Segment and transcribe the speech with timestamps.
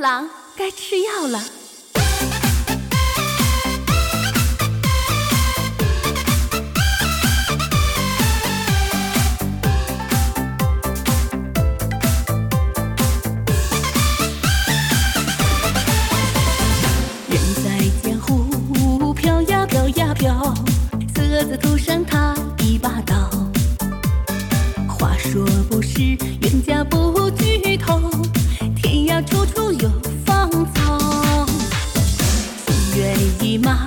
[0.00, 1.42] 狼该吃药了。
[17.28, 20.54] 人在江湖飘呀飘呀飘，
[21.16, 23.28] 色字涂上他一把刀。
[24.88, 26.02] 话说不是
[26.42, 27.37] 冤家不聚，
[29.72, 29.90] 有
[30.24, 31.46] 芳草。
[32.66, 33.86] 心猿意马，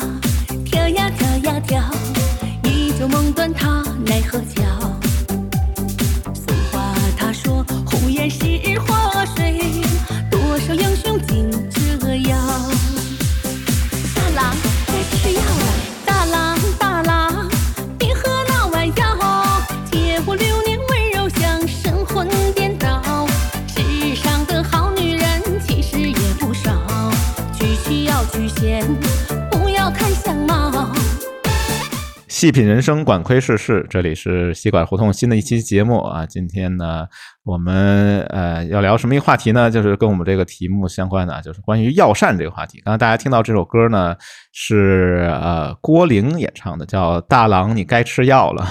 [32.42, 33.86] 细品人生，管窥世事。
[33.88, 36.26] 这里是西管胡同新的一期节目啊。
[36.26, 37.06] 今天呢，
[37.44, 39.70] 我们呃要聊什么一个话题呢？
[39.70, 42.82] 就是跟我们这个题目相关的，啊，就是关于药膳这个话题。
[42.84, 44.16] 刚才大家听到这首歌呢，
[44.54, 48.64] 是呃郭玲演唱的，叫《大郎你该吃药了》。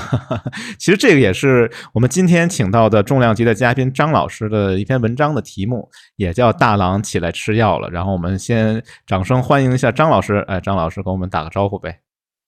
[0.76, 7.86] 其实这个也是我们今天请到的重量级的嘉宾张老师的一篇文章的题目，也叫《大郎起来吃药了》。
[7.92, 12.00] 然后我们先掌声欢迎一下张老师，哎，张老师跟我们打个招呼呗。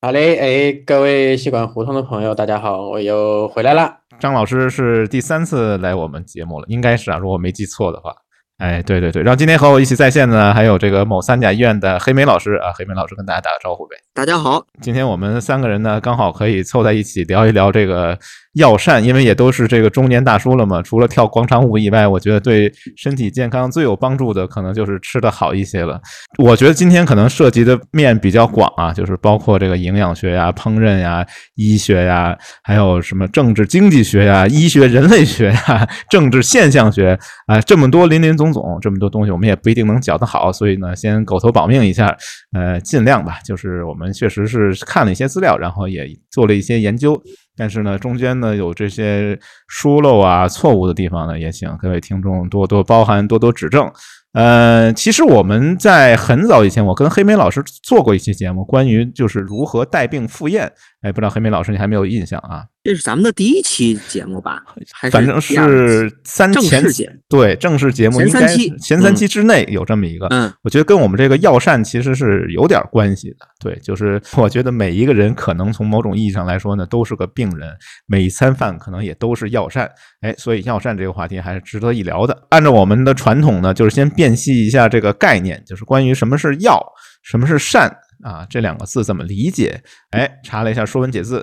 [0.04, 3.98] 好嘞，哎，各位西管胡同的朋友，大家好，我又回来了。
[4.18, 8.12] 张老师是第三次来我们节目了，应该是啊，如果没记错的话。
[8.58, 13.96] 哎，对对对，然后今天和我一起在线呢，还有这个某三甲医院的黑莓老师啊，黑莓老师跟大家打个招呼呗。
[14.12, 18.18] 大家好，今天我们三个人呢，刚好可以凑在一起聊一聊这个
[18.54, 20.82] 药膳，因为也都是这个中年大叔了嘛。
[20.82, 26.00] 除了跳广场舞以外，我觉得对身体健康最有帮助的，可能就是吃的好一些了。
[26.38, 42.14] 我觉得今天可能涉及的面比较广啊，就是包括这个营养学呀、烹饪呀、医学呀，还有什么政治经济学呀、医学人类学呀、 政治现象学啊，这么多林林总总，这么多东西，我们也不一定能讲得好，所以呢，先狗头保命一下，
[42.52, 43.38] 呃，尽量吧。
[43.44, 47.20] 就是我们确实是看了一些资料，然后也做了一些研究，
[47.56, 53.90] 但是呢，中间呢有这些疏漏啊、错误的地方呢，也请各位听众多多包涵，多多指正。
[54.32, 60.72] 呃，其实我们在很早以前，我跟黑莓老师做过一期节目，关于就是如何带病赴宴。
[61.02, 62.64] 哎，不知道黑莓老师你还没有印象啊？
[62.84, 64.60] 这是咱们的第一期节目吧？
[64.92, 70.26] 还是反正是三正前式节对正式节目应该前三期前三期之内有这么一个。
[70.26, 73.46] 嗯，我觉得跟我们这个药膳其实是有点关系的。
[73.60, 77.70] 对，就是 我觉得每一个人可能从某种意义上来说呢，都是个病人，
[78.06, 79.88] 每一餐饭可能也都是药膳。
[80.22, 82.36] 哎，所以药膳这个话题还是值得一聊的。
[82.48, 86.84] 按照我们的传统呢，就是先辨析一下这个概念，就是关于什么是药，
[87.22, 87.96] 什么是膳。
[88.22, 89.82] 啊，这两个字怎么理解？
[90.10, 91.40] 哎，查了一下《说文解字》，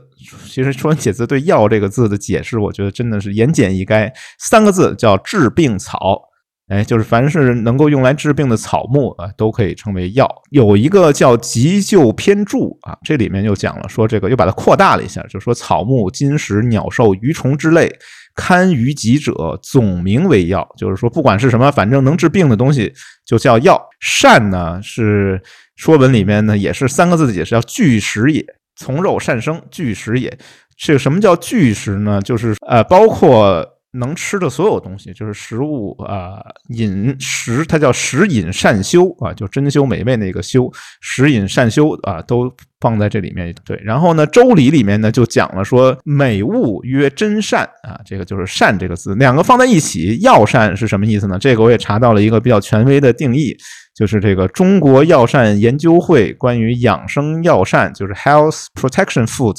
[0.48, 6.24] 其实《说文解字》对“药”这个字的解释，我觉得真的是言简意赅，三个字叫“治病草”。
[6.70, 10.30] 哎，就是凡是能够用来治病的草木啊，都可以称为药。
[10.52, 17.92] 有一个叫《急救篇注》啊，这里面又讲了说这个又把它扩大了一下，就说草木、金石、鸟兽、鱼虫之类，
[18.36, 20.68] 堪于疾者，总名为药。
[20.78, 22.94] 就是说，不管是什么，反正能治病的东西
[23.26, 23.84] 就叫药。
[24.00, 25.42] 善呢是
[25.80, 28.46] 《说文》里面呢也是三个字的解释，叫巨食也，
[28.76, 30.38] 从肉善生，巨食也。
[30.78, 32.22] 这个什么叫巨食呢？
[32.22, 40.70] 就是呃，包括能吃的所有东西，就是食物啊、饮食，它叫食饮善修啊，就珍馐美味那个修，
[41.00, 43.56] 食饮善修啊，都放在这里面。
[43.66, 51.40] 对，然后呢，《周礼》里面呢就讲了说，美物曰真善啊，这个就是善这个字，两个放在一起，药膳是什么意思呢？
[51.40, 53.58] 这个我也查到了一个比较权威的定义。
[54.00, 59.58] 就是这个中国药膳研究会关于养生药膳，就是 Health Protection Food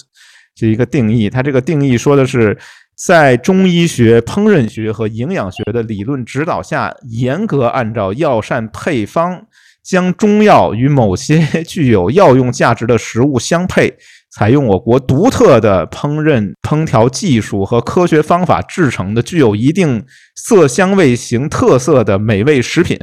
[0.54, 1.28] 这一个定义。
[1.28, 2.56] 它这个定义说的是，
[2.96, 9.42] 在中医学、烹饪学和营养学的理论指导下，严格按照药膳配方，
[9.84, 13.94] 将中药与某些 具有药用价值的食物相配，
[14.30, 20.02] 采用我国独特的烹饪烹调技术和科学方法制成的具有一定
[20.34, 22.98] 色香味形特色的美味食品。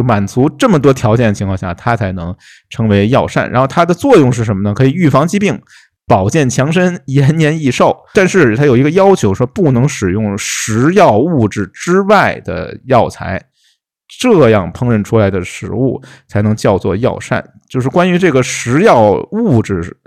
[0.00, 2.34] 就满足这么多条件的情况下，它才能
[2.70, 3.50] 称为药膳。
[3.50, 4.74] 然后它的作用是什么呢？
[4.74, 5.60] 可以预防疾病、
[6.06, 7.94] 保健强身、延年益寿。
[8.14, 13.42] 但是它有一个要求，说不能使用食药物质之外的药材，
[14.18, 17.44] 这样烹饪出来的食物才能叫做药膳。
[17.68, 19.98] 就是关于这个食药物质。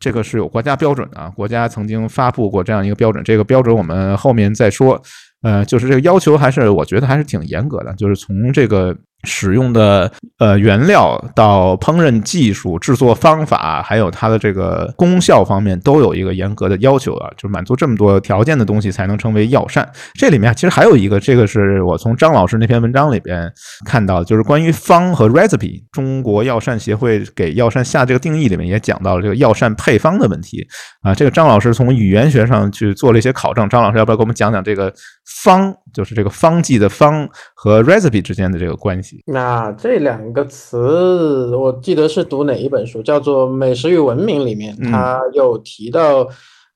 [0.00, 5.00] 这个是有国家标准的啊，国家曾经发布过这样一个标准，这个标准我们后面再说。
[5.42, 19.88] 呃，就是这个要求还是我觉得还是挺严格的，就是从这个使用的呃原料到烹饪技术、制作方法，还有它的这个功效方面，都有一个严格的要求啊，就满足这么多条件的东西才能称为药膳。
[20.14, 23.52] 这里面其实还有一个，这个是我从张老师那篇文章里边
[23.84, 25.82] 看到，就是关于方和 recipe。
[25.90, 30.64] 中国药膳协会给药膳下这个定义里面也讲到了这个药膳配方的问题
[31.02, 31.12] 啊。
[31.14, 34.92] 这个张老师从语言学上去做了一些考证，张老师要不要给我们讲讲这个
[35.28, 39.22] 方，就是这个方剂的方和 recipe 之间的这个关系？
[39.26, 46.26] 那这两个词，我记得是读哪一本书，叫做《美食与文明》里面，它有提到，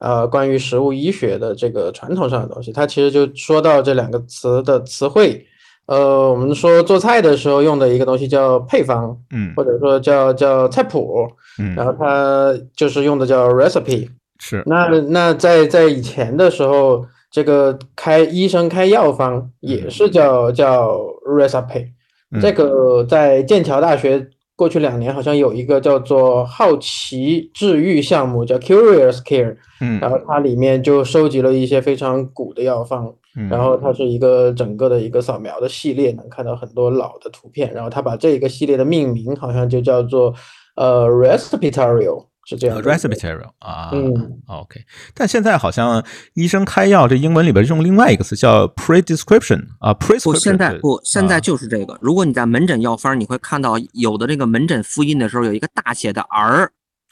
[0.00, 2.70] 呃，关于食物医学的这个传统上的东西。
[2.70, 5.46] 它其实就说到这两个词的词汇，
[5.87, 11.26] 呃，我们说做菜的时候用的一个东西叫配方，嗯或者说叫叫菜谱，
[11.58, 14.08] 嗯然后它就是用的叫 recipe。
[14.38, 20.96] 是那那在在以前的时候，这个开医生开药方也是叫叫
[21.26, 21.88] recipe。
[22.31, 22.40] 嗯。
[22.40, 29.99] 这个在剑桥大学过去两年好像有一个叫做好奇治愈项目，叫 Curious Care，嗯。
[29.99, 33.49] 然后它里面就收集了一些非常古的药方，嗯。
[33.49, 40.32] 然后它是一个整个的一个扫描的系列，能看到很多老的图片，然后它把这一个系列的命名好像就叫做
[40.76, 44.81] 呃 Respiratorio，是这样 recipe 啊，嗯，OK，
[45.15, 46.05] 但现在好像
[46.35, 51.29] 医生开药这英文里边用另外一个词叫 prescription 啊，，prescription 现在不，现啊。
[51.29, 51.97] 在就是这个。
[52.00, 56.69] 如果你在门诊药方，你会看到有的这个门诊复印的时候有一个大写的 R，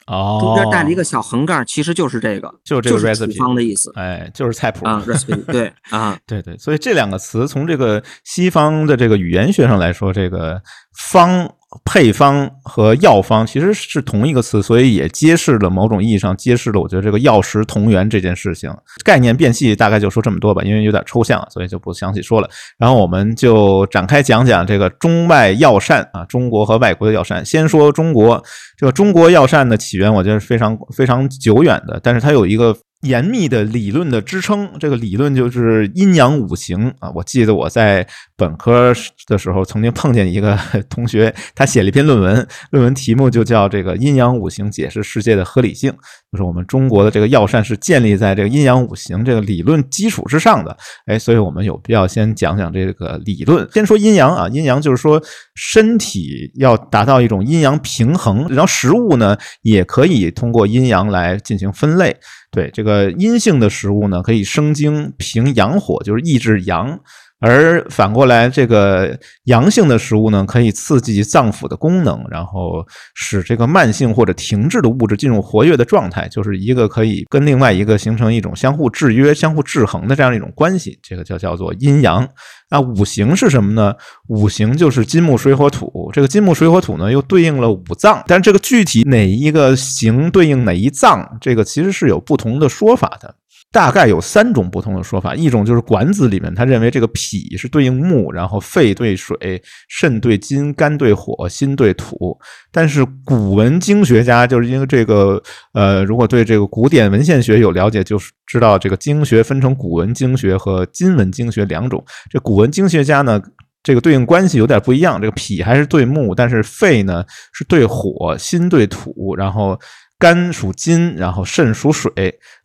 [0.07, 10.61] 哦，中间带了一个小横杠，其实就是这个，就这个是 recipe 方的意思哎，就是菜谱啊， recipe 对啊， 对对，所以这两个词从这个西方的这个语言学上来说，这个
[10.97, 11.49] 方、
[11.85, 18.69] 配方和药方其实是同一个词，所以也揭示了某种意义上揭示了我觉得这个药食同源这件事情。
[19.03, 22.49] 概念变细，大概就说这么多吧，因为有点抽象，所以就不详细说了。
[22.77, 27.45] 然后我们就展开讲讲这个中外药膳啊，中国和外国的药膳。
[27.45, 28.43] 先说中国，
[28.77, 34.69] 这个中国药膳的起源，我觉得是非常非常久远的，但是它有一个严密的理论的支撑。
[34.79, 37.09] 这个理论就是阴阳五行啊。
[37.15, 38.05] 我记得我在
[38.41, 38.91] 本科
[39.27, 40.57] 的时候曾经碰见一个
[40.89, 45.91] 同学，他写了一篇论文，论文题目就叫这个“阴阳五行解释世界的合理性”，
[46.33, 50.75] 就是我们中国的这个药膳是建立在这个阴阳五行这个理论基础之上的。
[51.05, 53.69] 哎，所以我们有必要先讲讲这个理论。
[53.71, 55.21] 先说阴阳啊，阴阳就是说
[55.53, 62.17] 身体要达到一种阴阳平衡，然后食物呢也可以通过阴阳来进行分类。
[62.49, 66.99] 对这个阴性的食物呢，可以生津平阳火，就是抑制阳。
[67.41, 72.85] 而反过来，这个阳性的食物呢，可以刺激脏腑的功能，然后
[73.15, 80.99] 使这个慢性或者停滞的物质进入活跃的状态，就是一个可以跟另外一个形成一种相互制约、相互制衡的这样一种关系。
[81.01, 82.27] 这个叫叫做阴阳。
[82.69, 83.93] 那五行是什么呢？
[84.27, 86.09] 五行就是金木水火土。
[86.13, 93.35] 这个金木水火土呢，又对应了五脏，但这个具体哪一个行对应哪一脏，这个其实是有不同的说法的。
[93.73, 102.37] 大概有三种不同的说法，一种就是《管子》里面他认为这个脾是对应木，然后肺对水，肾对金，肝对火，心对土。
[102.69, 105.41] 但是古文经学家就是因为这个，
[105.73, 112.03] 呃，如果对这个古典文献学有了解，就是知道这个经学分成古文经学和今文经学两种。
[112.29, 113.41] 这古文经学家呢，
[113.81, 119.79] 这个对应关系有点不一样，这个脾还是对木，但是肺呢是对火，心对土，然后。
[120.21, 122.11] 肝属金，然后肾属水，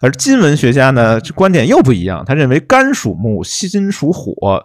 [0.01, 2.23] 而金文学家呢，观点又不一样。
[2.27, 4.63] 他认为肝属木，心属火，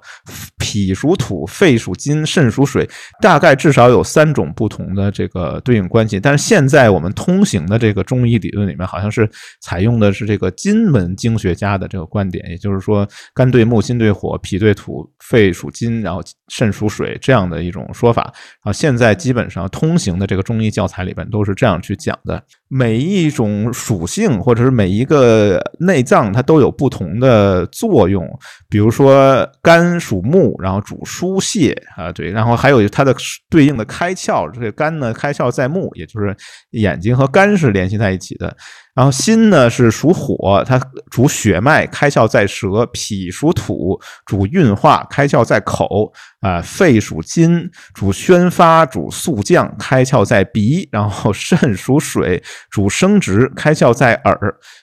[0.58, 2.86] 脾属土，肺属金，肾属水。
[3.22, 6.20] 大概至少有三种不同的这个对应关系。
[6.20, 9.30] 但是现在我们通行的这个中医理论里面，好像是
[9.62, 18.34] 采用的是这个金文经学家的这个观点，也就是说，肝对木，心对火，脾对土，肺属金，然后肾属水这样的一种说法。
[18.64, 22.44] 啊，现在基本上通行的这个中医教材里边都是这样去讲的。
[22.74, 28.26] 每一种属性或者是每一个内脏，它都有不同的作用。
[28.72, 33.14] 比如说肝属木，然后主疏泄啊，对，然后还有它的
[33.50, 36.34] 对应的开窍，这个肝呢开窍在目，也就是
[36.72, 38.56] 眼睛和肝是联系在一起的。
[38.94, 46.12] 然后心呢是属火，它主血脉，开窍在舌；脾属土，主运化，开窍在口。
[46.42, 54.36] 啊，肺属金，主宣发，主肃降，开窍在鼻；然后肾属水，主生殖，开窍在耳。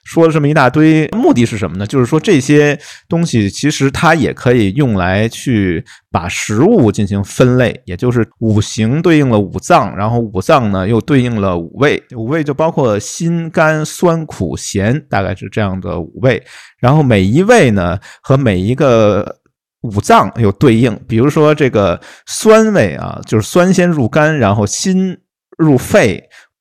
[0.04, 1.84] 说了这么一大堆，目的是什么呢？
[1.84, 2.78] 就是说这些
[3.08, 16.42] 东西其实其实它也可以用来去把食物进行分类，也就是五行对应了五脏，然后五脏呢又对应了五味，五味就包括辛、甘、酸、苦、咸，大概是这样的五味。
[16.80, 19.36] 然后每一味呢和每一个
[19.82, 25.16] 五脏有对应，比如说这个酸味啊，就是酸先入肝，然后辛
[25.56, 26.20] 入肺。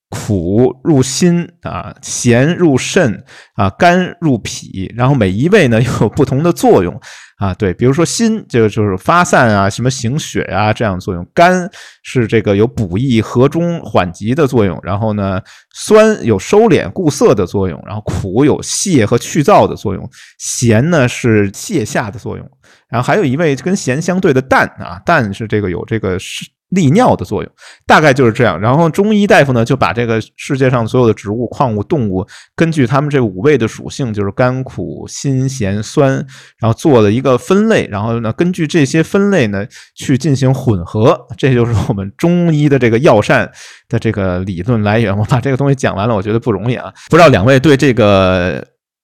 [0.10, 3.24] 苦入心啊，咸入肾
[3.56, 6.98] 啊，甘入脾，然后每一味呢又有不同的作用
[7.40, 7.54] 啊。
[7.54, 11.70] 对，比如说辛这个就是发散啊，什么行血啊这样的作用；甘
[12.04, 15.42] 是这个有补益和中缓急的作用；然后呢，
[15.76, 20.04] 酸有收敛固涩的作用；然后苦有泻和去燥的作用；
[20.40, 22.50] 咸呢是泻下的作用。
[22.90, 26.18] 然后还有一味跟咸相对的淡啊，淡是这个有这个。
[26.70, 27.52] 利尿的作用
[27.86, 28.60] 大概就是这样。
[28.60, 36.14] 然后中医大夫呢，就把这个世界上所有的植物、矿物、动物，根据它们这五味的属性，就是甘、苦、辛、咸、酸，
[36.60, 37.88] 然后做了一个分类。
[37.90, 41.28] 然后呢，根据这些分类呢，去进行混合。
[41.38, 43.50] 这就是我们中医的这个药膳
[43.88, 45.18] 的这个理论来源。
[45.18, 46.94] 我把这个东西讲完了，我觉得不容易啊。
[47.10, 48.62] 不知道两位对这个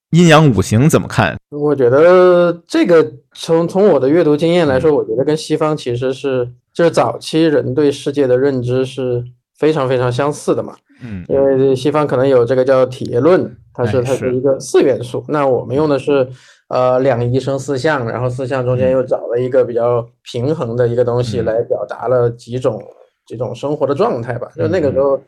[0.09, 1.37] 阴阳五行怎么看？
[1.49, 6.51] 我觉得这个从从我的阅读经验来说，我觉得跟西方其实是。
[6.73, 9.23] 就是早期人对世界的认知是
[9.55, 16.27] 非常非常相似的嘛，嗯，因为西方可能有这个叫体液论，它是它是一个四元素，那我们用的是
[16.69, 22.83] 呃两仪生四象，然后四象中间又找了一个比较平衡的一个东西来表达了几种
[23.27, 25.21] 几种生活的状态吧，就那个时候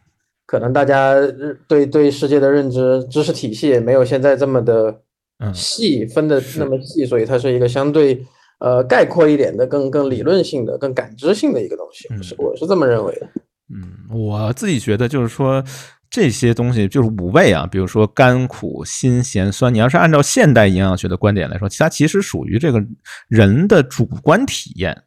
[0.47, 1.15] 可能大家
[1.67, 4.99] 对对世界的认知知识体系也没有现在这么的
[5.53, 8.25] 细分的那么细，所以它是一个相对。
[8.59, 13.27] 呃，概括一点的，更更理论性的、更感知性的一个东西，是我是这么认为的。
[13.73, 15.63] 嗯，我自己觉得就是说
[16.09, 22.83] 这些东西就是五味啊，比如说甘苦辛咸酸，你要是按照现代营养学的观点来说，它其实属于这个
[23.27, 25.03] 人的主观体验。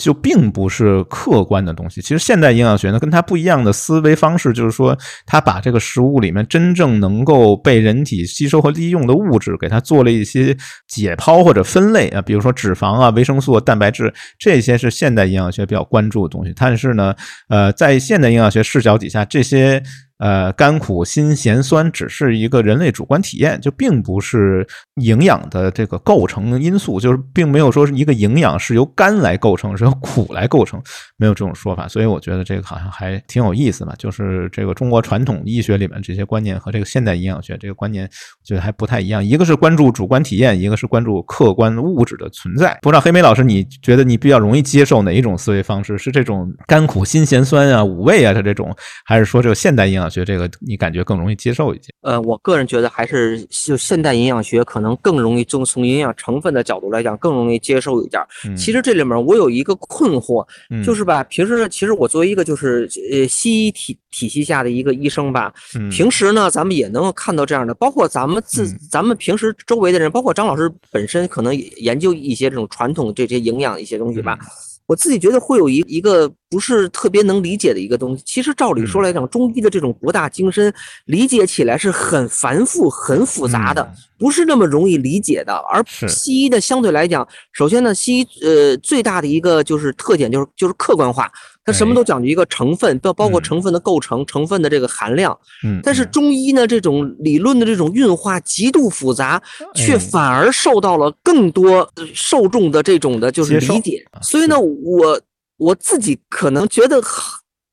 [0.00, 2.00] 就并不是客观的东西。
[2.00, 10.56] 其实现代营养学呢，跟它不一样的思维方式，就是说，它把这个食物里面真正能够被人体吸收和利用的物质，给它做了一些
[10.88, 16.52] 解剖或者分类啊，比如说脂肪啊、维生素、蛋白质，这些是现代营养学比较关注的东西。
[16.56, 17.14] 但是呢，
[17.48, 19.82] 呃，在现代营养学视角底下，这些。
[20.20, 30.78] 呃，甘苦辛咸酸只是一个人类主观体验，就并不是营养的这个构成因素，就是并没有说是一个营养是由甘来构成，是由苦来构成，
[31.16, 31.88] 没有这种说法。
[31.88, 39.24] 所以我觉得这个好像还挺有意思嘛，就是这个中国传统医学里面这些观念和这个现代营养学这个观念，我觉得还不太一样。
[39.24, 42.78] 一个是关注主观体验，一个是关注客观物质的存在。
[42.82, 45.96] 不知道黑莓老师，你觉得你比较容易接受哪一种思维方式？
[45.96, 50.09] 是这种甘苦辛咸酸啊、五味啊它这种，还是说这个现代营养？
[50.10, 51.90] 学这个你感觉更容易接受一些？
[52.02, 58.20] 呃，我个人觉得还是就现代营养学可能更容易从从营养成分的角度来讲更容易接受一点。
[58.56, 60.44] 其实这里面我有一个困惑，
[60.84, 65.52] 就是吧，平时其实我作为一个就是呃西医体体系下的一个医生吧，
[65.90, 74.38] 平时呢咱们也能够看到这样的，包括咱们自咱们平时周围的人，包括张老师本身可能研究一些这种传统这些营养一些东西吧。
[74.86, 78.22] 我自己觉得会有一一个不是特别能理解的一个东西。
[78.26, 80.72] 其实照理说来讲，中医的这种博大精深，
[81.06, 83.88] 理解起来是很繁复、很复杂的，
[84.18, 85.54] 不是那么容易理解的。
[85.72, 91.30] 而西医的相对来讲，首先呢，西医呃最大的一个就是特点就是就是客观化。
[91.62, 95.38] 它什么都讲究一个成分，包包括成分的构成、成分的这个含量。
[95.62, 99.40] 嗯，但是中医呢，这种理论的这种运化极度复杂，
[99.74, 104.02] 却反而受到了更多受众的这种的就是理解。
[104.22, 105.20] 所以呢，我
[105.60, 107.00] 我自己可能觉得，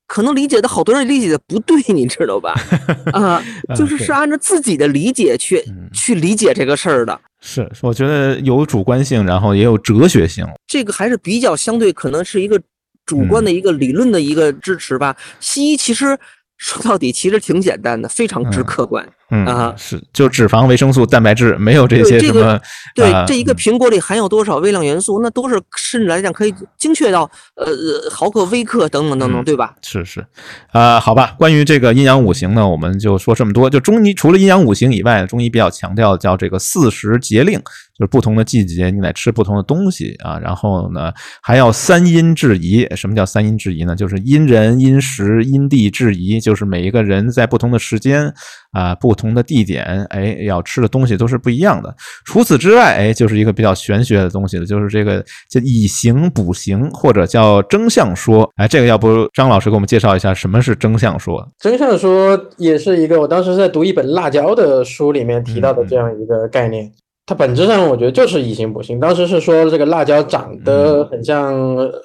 [0.06, 2.54] 可能理解的好多人理解的不对，你知道吧？
[3.12, 3.42] 啊，
[3.74, 7.20] 就是是按照自己的理解去去理解这个事儿的。
[7.40, 10.46] 是，我觉得有主观性，然后也有哲学性。
[10.66, 12.60] 这个还是比较相对，可能是一个。
[13.06, 16.18] 主观的一个理论的一个支持吧，西医其实
[16.58, 19.02] 说到底其实挺简单的，非常之客观。
[19.02, 22.58] 嗯啊，是就脂肪、维生素、蛋白质，没有这些什么。
[22.94, 27.66] 对，这一个苹果里含有多少微量元素，那都是甚至来讲可以精确到呃
[28.10, 29.74] 毫克、微克等等等等，对吧？
[29.82, 30.24] 是是，
[30.72, 31.34] 啊，好吧。
[31.38, 33.68] 关于这个阴阳五行呢，我们就说这么多。
[33.68, 40.38] 就中医除了阴阳五行以外，中医比较强调叫这个四时节令，就是不同的季节你得吃不同的东西啊。
[40.38, 42.88] 然后呢，还要三阴制宜。
[42.96, 43.94] 什么叫三阴制宜呢？
[43.94, 48.32] 就是因人、因时、因地制宜，就是每一个人在不同的时间。
[48.72, 51.94] 啊，不同的地点，哎，要吃的东西都是不一样的。
[52.24, 58.48] 除此之外，哎，就是一个比较玄学的东西了，就是这个叫以形补形，或者叫征象说。
[58.56, 61.46] 哎，这个要不张老师给我们介绍一下什么是征象说？
[61.58, 66.92] 征象说也是一个我当时在读一本辣椒的书里面提到的这样一个概念。
[67.26, 68.98] 它本质上我觉得就是以形补形。
[68.98, 71.54] 当时是说这个辣椒长得很像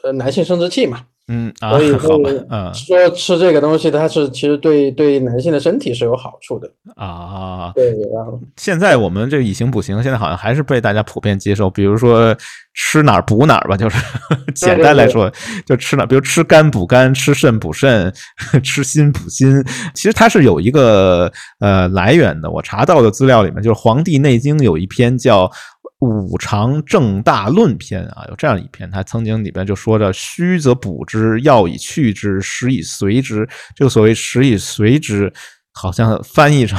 [0.03, 0.99] 呃男性生殖器嘛。
[1.29, 7.71] 嗯，所以 好吧，嗯，说吃这个东西，它是其实对对男性的身体是有好处的啊。
[7.73, 11.69] 对，然后现在我们这个以形补形，现在好像还是被大家普遍接受。
[11.69, 12.35] 比如说
[12.73, 13.97] 吃哪儿补哪儿吧，就是
[14.53, 15.31] 简单来说，
[15.65, 18.13] 就吃哪，比如吃肝补肝，吃肾补肾，
[18.61, 19.63] 吃心补心。
[19.93, 22.51] 其实它是有一个呃来源的。
[22.51, 25.49] 我查到的资料里面，就是《黄帝内经》有一篇叫。
[25.99, 35.31] 五常正大论篇啊，有这样一篇，他曾经里边就说着：“虚则补之，要以去之，实以随之。”这个所谓“实以随之”，
[35.73, 36.77] 好像翻译成。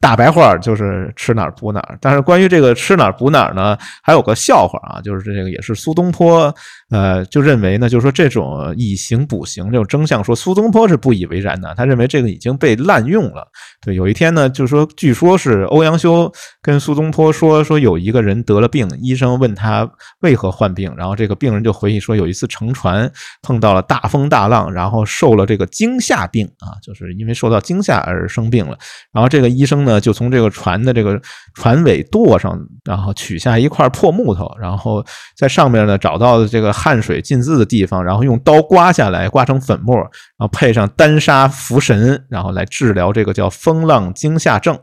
[0.00, 6.52] 大白话就是吃哪儿补哪儿，但是关于这个吃哪儿补哪儿呢，还有个笑话啊，就是这个也是苏东坡，
[6.90, 13.46] 呃，就认为呢，就是说这种以形补形这种征象，说苏东坡是不以为然的，他认为这个已经被滥用了。
[13.80, 19.88] 对，有一天呢，就是说，据说是欧阳修跟苏东坡说，说有一个人得了病，医生问他
[20.22, 23.08] 为何患病，然后这个病人就回忆说，有一次乘船
[23.42, 28.76] 碰到了大风大浪，然后受了这个惊吓病啊，就是因为受到惊吓而生病了，
[29.12, 29.51] 然后这个。
[29.56, 31.20] 医生呢，就从这个船的这个
[31.54, 35.04] 船尾舵上，然后取下一块破木头，然后
[35.36, 44.78] 在上面呢找到这个汗水浸渍的地方，然后用刀刮下来，刮成粉末，然后配上丹砂服神，然后来治疗这个叫风浪惊吓症。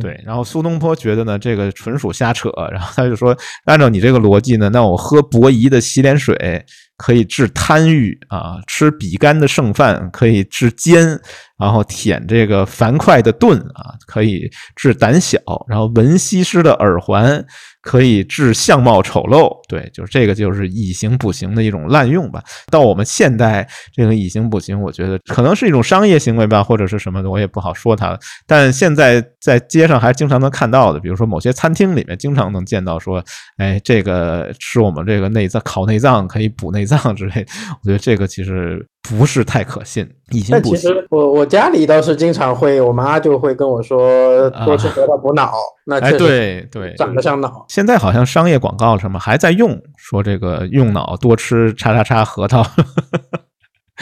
[0.00, 6.64] 对，然后苏东坡觉得呢，这个纯属瞎扯，然后他就说，按照你这个逻辑呢，那我喝伯夷的洗脸水
[6.96, 11.20] 可以治贪欲啊，吃比干的剩饭可以治奸。
[11.58, 17.44] 然后舔这个樊哙的盾啊，可以治胆小；然后闻西施的耳环
[17.82, 19.60] 可以治相貌丑陋。
[19.68, 22.42] 对，就是这个，就是以形补形的一种滥用吧。
[22.70, 28.18] 到我们现代，这个以形补形，我觉得可能是一种商业行为吧，或者是什么的，我也不好说它。
[28.46, 33.22] 但现在在街上还经常能看到的，比如说某些餐厅里面，经常能见到说，
[33.58, 37.44] 哎，这个吃我们这个内脏烤内脏可以补内脏之类。
[37.82, 38.86] 我觉得这个其实。
[39.02, 40.72] 不是太可信，已经不行。
[40.72, 40.80] 但。
[40.80, 45.52] 其实我我家里倒是经常会，我妈就会跟我说多吃核桃补脑。
[45.84, 47.66] 那哎，对对，长得像脑。
[47.68, 52.64] 现在好像商业广告什么还在用，说这个用脑多吃叉叉叉核桃。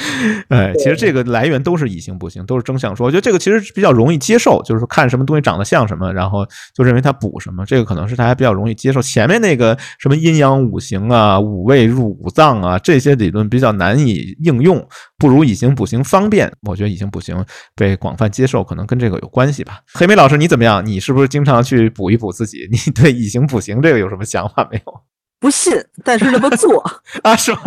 [0.48, 3.06] 哎，其实这个来源都是以形补形，都是争相说。
[3.06, 9.00] 我觉得这个其实比较容易接受，就是说看什么东西长得像什么，然后就认为它补什么，这个可能是大家比较容易接受。
[9.02, 14.86] 前面那个什么阴阳五行啊、五味入五脏啊这些理论比较难以应用，
[15.18, 16.52] 不如以形补形方便。
[16.62, 19.80] 我觉得以形补形被广泛接受，可能跟这个有关系吧。
[19.92, 20.84] 黑莓老师，你怎么样？
[20.84, 22.68] 你是不是经常去补一补自己？
[22.70, 25.00] 你对以形补形这个有什么想法没有？
[25.40, 25.72] 不信，
[26.04, 26.82] 但是那么做
[27.24, 27.62] 啊，是吧？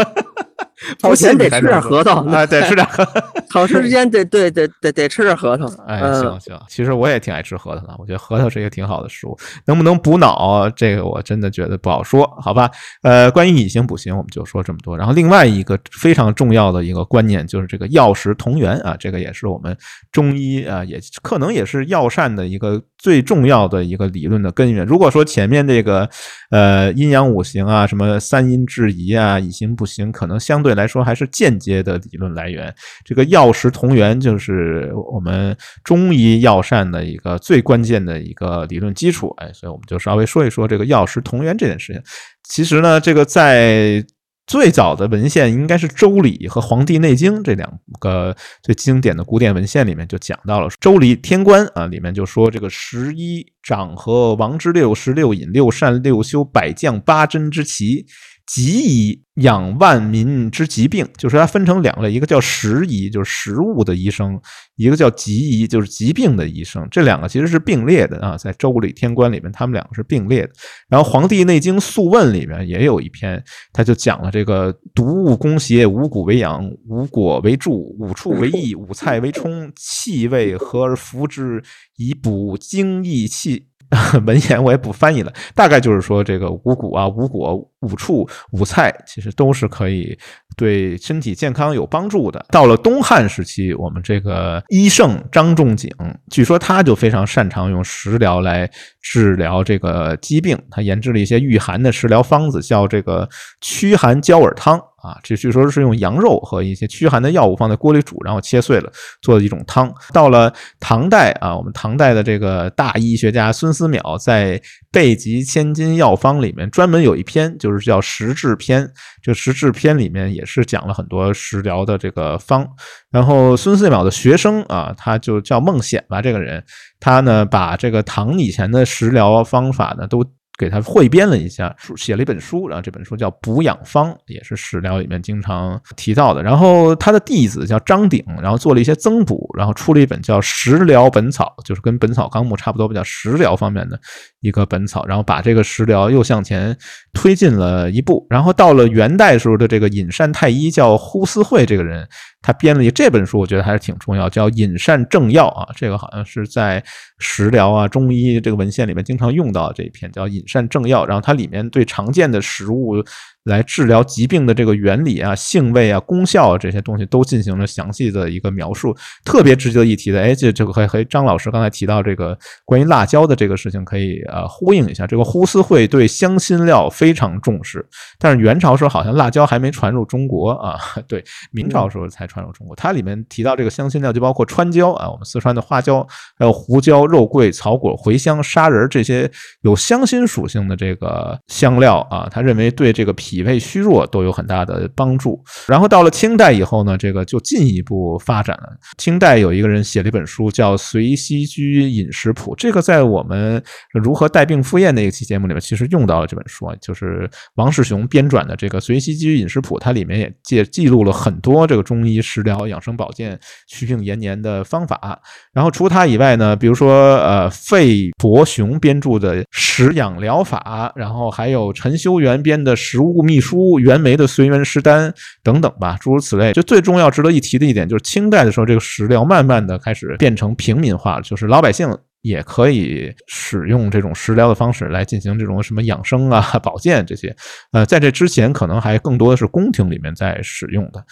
[1.01, 3.21] 考前得吃点核桃 啊，得吃点核桃。
[3.49, 5.65] 考试之前得对得得得吃点核桃。
[5.85, 9.37] 哎，行行，其实我也挺爱吃核桃的，我觉得核桃是一个挺好的食物。
[9.65, 12.69] 能不能补脑，这个我真的觉得不好说，好吧？
[13.03, 14.97] 呃，关于以形补形，我们就说这么多。
[14.97, 19.77] 然后另外一个非常重要的一个观念就是这个药食同源啊，这个也是我们
[20.11, 24.85] 中医啊，也可能也是药膳的一个最重要的一个理论的根源。
[24.85, 26.09] 如果说前面这个
[26.51, 32.73] 呃阴阳五行啊，什么三阴制宜啊，以形补形，可能相对来说还是间接的理论来源。
[33.03, 39.33] 这个药食同源就是我们中医药膳的一个最关键的一个理论基础。
[39.39, 42.01] 哎，所以我们就稍微说一说这个药食同源这件事情。
[42.47, 44.01] 其实呢，这个在
[44.45, 58.05] 最早的文献应该是《周礼》和《黄帝内经》这两个最经典的古典文献里面就讲到了，《周礼·天官》啊里面就说这个十一长和王之六，十六引六善六修百将八珍之奇。
[58.45, 64.37] 疾医养万民之疾病，就是它分成两类，一个叫食医，就是食物的医生；
[64.75, 66.85] 一个叫疾医，就是疾病的医生。
[66.91, 70.51] 这两个其实是并列的啊，在《周礼·天官》里面，他们两个是并列的。
[70.89, 81.63] 然后《黄帝内经·素问》里面也有一篇，他就讲了这个毒物攻邪，五谷为养，五果为助，五畜为益，五菜为充，气味和而服之，
[81.95, 83.67] 以补精益气。
[84.25, 90.17] 文言我也不翻译了，大概就是说，这个五谷啊、五果、五畜、五菜，其实都是可以
[90.55, 92.45] 对身体健康有帮助的。
[92.49, 95.89] 到了东汉时期，我们这个医圣张仲景，
[96.31, 98.69] 据说他就非常擅长用食疗来
[99.01, 103.27] 治疗这个疾病，他研制了一些御寒的食疗方子，叫这个
[103.61, 104.79] 驱寒焦耳汤。
[105.03, 108.89] 啊，这据说是用羊肉和一些驱寒的药物放在锅里煮，然后切碎了
[109.21, 109.93] 做的一种汤。
[110.13, 114.57] 到了唐代啊，我们唐代的这个大医学家孙思邈在
[114.93, 118.83] 《备急千金药方》里面专门有一篇，就是叫《食治篇》。
[119.21, 122.65] 这《食治篇》里面也是讲了很多食疗的这个方。
[123.11, 126.63] 然后孙思邈的学生啊，他就叫孟显吧，这个人
[127.01, 130.25] 他呢把这个唐以前的食疗方法呢都。
[130.63, 136.41] 给他汇编了一下，写了一本书，然后这本书叫《补养方》，也是史料里面经常提到的。
[136.41, 143.99] 然后他的弟子叫张鼎，然后做了一些增补，然后出了一本叫《食疗本草》，就是跟《本草纲目》差不多，比较食疗方面的
[144.39, 146.75] 一个本草，然后把这个食疗又向前
[147.13, 148.25] 推进了一步。
[148.29, 152.07] 然后到了元代时候的这个隐善太医叫呼思慧这个人。
[152.45, 156.83] 他编了一这本书，我觉得还是挺重要，叫《隐善正要》啊，这个好像是在
[157.19, 161.03] 食疗啊、中医这个文献里面经常用到这一篇，叫《隐占正要》。
[161.07, 163.03] 然后它里面对常见的食物。
[163.45, 168.95] 来治疗疾病的这个原理啊、性味啊、功效啊这些东西都进行了详细的一个描述。
[169.25, 175.05] 特别值得一提的，哎，这这个和和张老师刚才提到这个关于辣椒的这个事情可以呃呼应一下。
[175.05, 177.85] 这个呼思慧对香辛料非常重视，
[178.17, 182.73] 但是元朝时候好像辣椒还没传入中国啊， 对，明朝时候才传入中国。
[182.77, 186.07] 它里面提到这个香辛料就包括川椒啊，我们四川的花椒，
[186.39, 189.29] 还有胡椒、肉桂、草果、茴香、砂仁这些
[189.63, 193.32] 有香辛属性的这个香料啊，他认为对这个脾。
[193.33, 195.43] 脾胃虚弱都有很大的帮助。
[195.67, 198.69] 然后到了清代以后呢，这个就进一步发展了。
[198.97, 202.51] 清代有一个人写了一本书，叫《随溪居饮食谱》。
[202.55, 209.77] 这个在我们如何带病赴宴那一期节目里面，其实用到了这本书，就是王世雄编撰的这个《随溪居饮食谱》。
[209.79, 215.19] 它里面也记记录了很多这个中医食疗、养生保健、祛病延年的方法。
[215.53, 223.21] 然后除它以外呢，比如说呃费伯雄编著的《食养疗法》，然后还有陈修元编的《食物》。
[223.23, 225.09] 秘书袁枚的《随园诗单》
[225.41, 226.53] 等等吧，诸如此类。
[226.53, 231.87] 就最重要、值得一提的一点，就是清代的时候，这个食疗慢慢的开始变成平民化了，就是老百姓
[232.21, 237.35] 也可以使用这种食疗的方式来进行这种什么养生啊、保健这些。
[237.71, 241.03] 呃，在这之前，可能还更多的是宫廷里面在使用的。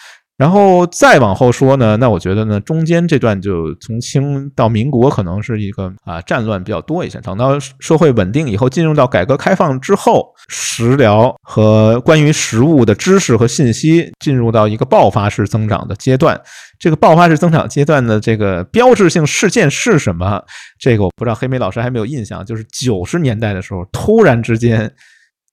[0.41, 7.21] 然后再往后说呢，那我觉得呢，中间这段就从清到民国可能是一个啊战乱比较多一些。
[7.21, 16.41] 等到社会稳定以后，进入到改革开放之后，食疗和关于食物的知识和信息进入到一个爆发式增长的阶段。
[16.79, 20.43] 这个爆发式增长阶段的这个标志性事件是什么？
[20.79, 24.91] 这个我不知道黑莓老师还没有印象，就是九十年代的时候，突然之间。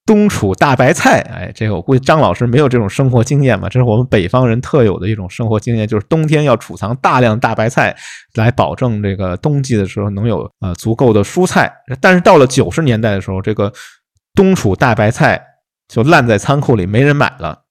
[0.08, 7.94] 冬储大白菜，哎，这个我估计张老师没有这种生活经验嘛，这是我们北方人特有的一种生活经验，就是冬天要储藏大量大白菜，
[8.34, 11.70] 来保证这个冬季的时候能有呃足够的蔬菜。
[12.00, 13.70] 但是到了九十年代的时候，这个
[14.34, 15.44] 冬储大白菜
[15.88, 17.64] 就烂在仓库里，没人买了。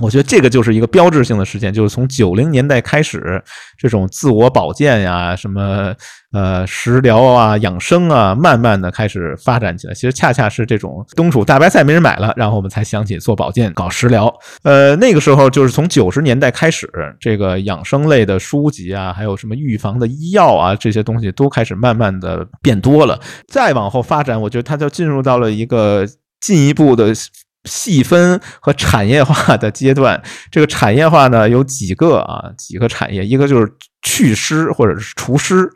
[0.00, 3.40] 我觉得这个就是一个标志性的事件，就是从九零年代开始，
[3.78, 5.94] 这种自我保健呀，什么
[6.32, 9.94] 呃食疗啊、养生啊，慢慢的开始发展起来。
[9.94, 14.34] 其实恰恰是这种冬储大白菜没人买了，然后我们才想起做保健、搞食疗。
[14.64, 23.20] 呃，那个时候就是从九十年代开始，这个养生类的书籍啊，还有什么预防的医药啊，这些东西都开始慢慢的变多了。
[23.46, 26.04] 再往后发展，我觉得它就进入到了一个
[26.40, 27.12] 进一步的。
[27.64, 32.50] 细分和产业化的阶段，这个产业化呢有几个啊？
[32.56, 33.72] 几个产业，一个就是
[34.02, 35.70] 祛湿或者是除湿。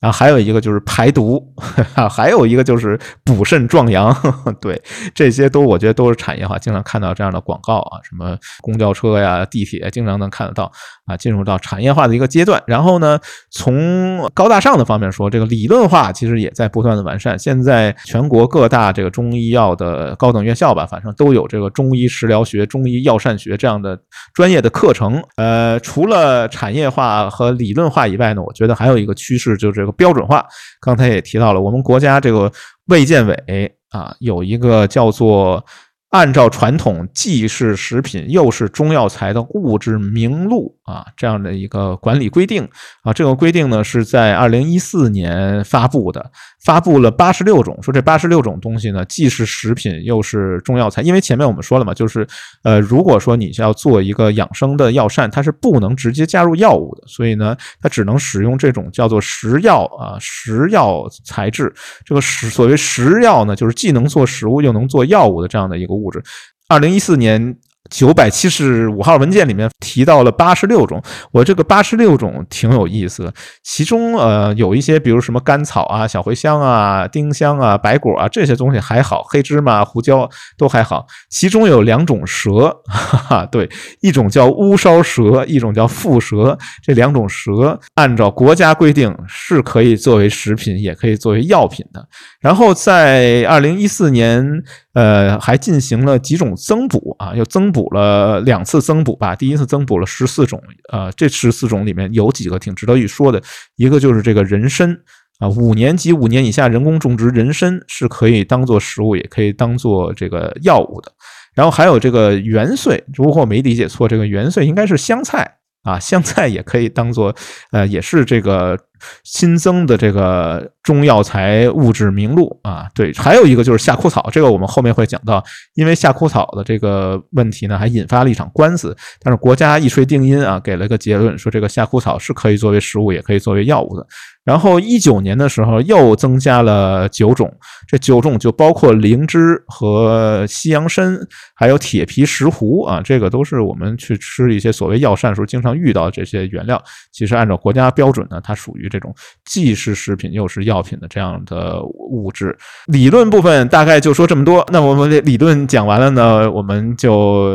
[0.00, 1.42] 然后还有一个就是排毒，
[2.08, 4.14] 还有一个就是补肾壮阳，
[4.62, 4.80] 对
[5.12, 10.70] 这些都我觉得都是产业化，经常看到这样的广告啊，什么公交车呀、地铁，经常能看得到
[11.06, 12.62] 啊，进入到产业化的一个阶段。
[12.64, 13.18] 然后呢，
[13.50, 17.36] 从高大上的方面说，这个理论化其实也在不断的完善。
[17.36, 23.98] 现在全国各大这个中医药的高等院校吧，反正都有这个中医食疗学、中医药膳学这样的
[24.32, 25.20] 专业的课程。
[25.36, 29.87] 呃，除了产业化和理论化以外呢，我觉得还有一个趋势就是。
[29.92, 30.46] 标准化，
[30.80, 32.52] 刚才也提到了，我们国家这个
[32.86, 35.64] 卫健委啊，有一个叫做。
[36.10, 42.66] 按照传统，既是食品又是中药材的物质名录啊，这样的一个管理规定
[43.02, 46.30] 啊，这个规定呢是在二零一四年发布的，
[46.68, 51.00] 发布了八十六种，说这八十六种东西呢，既是食品又是中药材。
[51.00, 52.26] 因为前面我们说了嘛，就是
[52.62, 61.72] 呃，如果说你要做一个养生的药膳，它是不能直接加入药物的，所以呢，它只能使用这种叫做食药啊，食药材质。
[62.04, 65.94] 这个食所谓食药呢，就是既能做食物又能做药物的这样的一个。
[65.94, 66.22] 物质，
[66.68, 67.56] 二零一四年。
[67.90, 81.06] 九百七十五号文件里面提到了八十六种，我这个八十六种挺有意思的，其中呃有一些，比如什么甘草啊、小茴香啊、丁香啊、白果啊这些东西还好，黑芝麻、胡椒都还好。
[81.30, 83.68] 其中有两种蛇， 哈哈，对，
[84.00, 86.56] 一种叫乌梢蛇，一种叫蝮蛇。
[86.82, 92.06] 这两种蛇按照国家规定是可以作为食品，也可以作为药品的。
[92.40, 94.62] 然后在二零一四年。
[94.94, 99.36] 呃，还进行了几种增补啊，又增补了两次增补吧。
[99.36, 103.40] 第一次增补了十四种，呃，这十四种里面有几个挺值得一说的，
[103.76, 104.98] 一个就是这个人参
[105.38, 111.12] 啊，五年及五年以下人工种植人参是可以当做食物，也可以当做这个药物的。
[111.54, 117.34] 然后还有这个元穗，如果我没理解错，这个元穗应该是香菜啊，香菜也可以当做，
[117.72, 118.76] 呃，也是这个。
[119.24, 125.42] 新增的这个中药材物质名录啊，对，还有一个就是夏枯草，这个我们后面会讲到，
[125.74, 134.06] 因为夏枯草的这个问题呢，还引发了一场官司，但是国家一锤定音啊，给了个结论，说这个夏枯草是可以作为食物，也可以作为药物的。
[134.44, 137.54] 然后一九年的时候又增加了九种，
[137.86, 141.18] 这九种就包括灵芝和西洋参，
[141.54, 146.82] 还有铁皮石斛啊，这个都是我们去吃一些所谓药膳时候经常遇到的这些原料。
[147.12, 152.56] 其实按照国家标准呢，它属于这种既是食品又是药品的这样的物质。
[152.86, 154.64] 理论部分大概就说这么多。
[154.72, 157.54] 那我们理论讲完了呢，我们就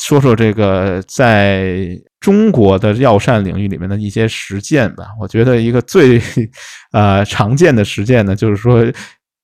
[0.00, 1.88] 说说这个在
[2.20, 5.06] 中国的药膳领域里面的一些实践吧。
[5.20, 6.20] 我觉得一个最
[6.92, 8.84] 呃常见的实践呢，就是说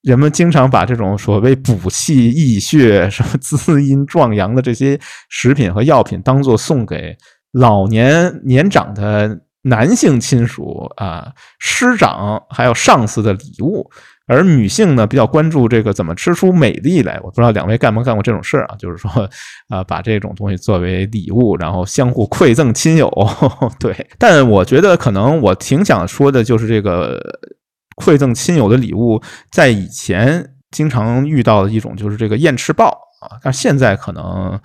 [0.03, 7.16] 人们经常把这种所谓补气益血、什么滋阴壮阳的这些食品和药品，当做送给
[7.53, 9.40] 老年年长的。
[9.64, 13.90] 男性亲属啊，师长还有上司的礼物，
[14.27, 17.18] 而女性呢比较关注这个怎么吃出美丽来。
[17.22, 18.77] 我不知道两位干没干过这种事儿啊？
[18.79, 19.11] 就是说，
[19.68, 23.11] 啊，把这种东西作为礼物，然后相互馈赠亲友。
[23.81, 27.18] 对，但我觉得可能我挺想说的就是这个
[27.96, 32.88] 馈赠亲友的礼物，在以前经常遇到的一种就是这个燕翅豹
[33.22, 34.61] 啊，但现在可能。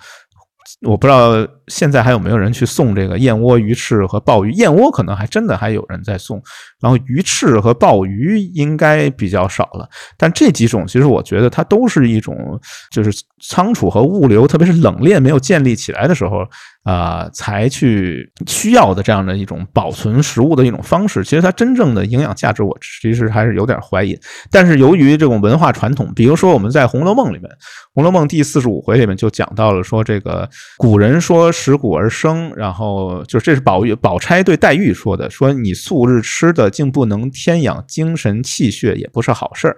[0.82, 4.50] 我不知道现在还有没有人去送这个燕窝、鱼翅和鲍鱼。
[4.52, 6.42] 燕窝可能还真的还有人在送，
[6.80, 9.88] 然后鱼翅和鲍鱼应该比较少了。
[10.16, 12.58] 但这几种其实我觉得它都是一种，
[12.90, 13.12] 就是
[13.42, 16.46] 仓储和物流，特别是冷链没有建立起来的时候。
[16.82, 24.18] 啊，才去需要的这样的一种保存食物的一种方式，其实它真正的营养价值，我其实还是有点怀疑。
[24.50, 27.50] 但是由于这种文化传统，比如说我们在《红楼梦》里面，
[27.94, 39.76] 《红楼梦》第四十五回里面就讲到了，说这个古人说食谷而生，然后就这是宝玉宝钗对黛玉说的，说你素日吃的竟不能添养精神气血，也不是好事儿。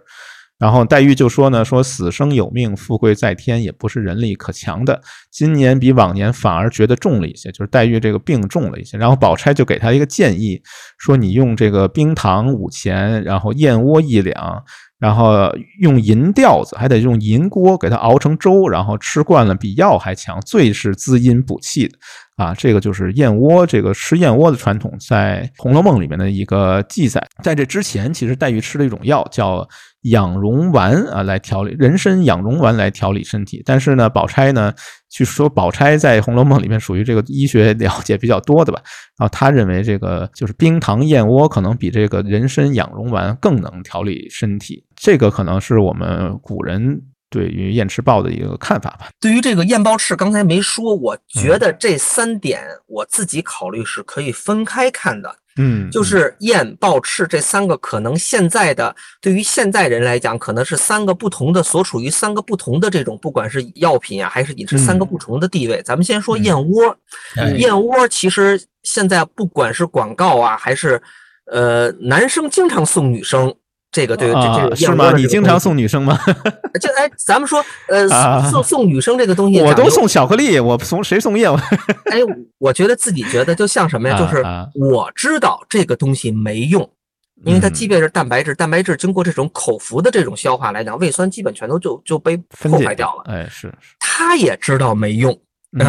[0.63, 5.03] 然后黛玉就说呢，说死生有命，富贵在天，也不是人力可强的。
[5.29, 8.97] 今年比往年反而觉得重了一些，就是黛玉这个病重了一些。
[8.97, 10.63] 然后宝钗就给她一个建议，
[10.99, 14.63] 说你用这个冰糖五钱，然后燕窝一两，
[15.01, 21.99] 然后用银吊子，还得用银锅给它熬成粥，然后吃惯了比药还强，最是滋阴补气的。
[22.37, 27.21] 啊，这个就是燕窝，这个吃燕窝的传统，在《红楼梦》里面的一个记载。
[27.43, 29.69] 在这之前，其实黛玉吃了一种药，叫
[30.03, 33.63] 养荣丸啊，来调理人参养荣丸来调理身体。
[33.65, 34.73] 但是呢，宝钗呢，
[35.09, 38.81] 据说宝钗在《红楼梦》里面属于这个医学了解比较多的吧，
[39.19, 44.85] 然后她认为这个就是冰糖燕窝可能比这个人参养荣丸更能调理身体。
[44.97, 47.03] 这个可能是我们古人。
[47.33, 49.09] 对于燕翅豹的一个看法吧。
[49.19, 55.35] 对于这个燕豹翅，刚才没说，我觉得这三点我自己考虑是可以分开看的。
[55.57, 65.83] 嗯，就是燕豹翅这三个，可能现在的对于现在人来讲，可能是三个不同的，所处于三个不同的这种，不管是药品啊，还是饮食，三个不同的地位。
[65.83, 66.97] 咱们先说燕窝，
[67.57, 71.01] 燕窝其实现在不管是广告啊，还是
[71.47, 73.55] 呃，男生经常送女生。
[73.93, 75.13] 这个对，这这个是吗？
[75.15, 76.19] 你经常送女生吗？
[76.81, 78.09] 就哎，咱们说，呃，
[78.51, 81.59] 送送女生这个东西，我都送巧克力，我送谁送燕窝？
[82.11, 82.19] 哎，
[82.57, 84.19] 我觉得自己觉得就像什么呀？
[84.19, 84.43] 就是
[84.75, 86.89] 我知道这个东西没用，
[87.45, 93.25] 因为它即便是蛋白质，蛋白质经过这种口服的这种消化来讲，胃酸基本全都就就被破坏掉了。
[93.27, 95.39] 哎，是，他也知道没用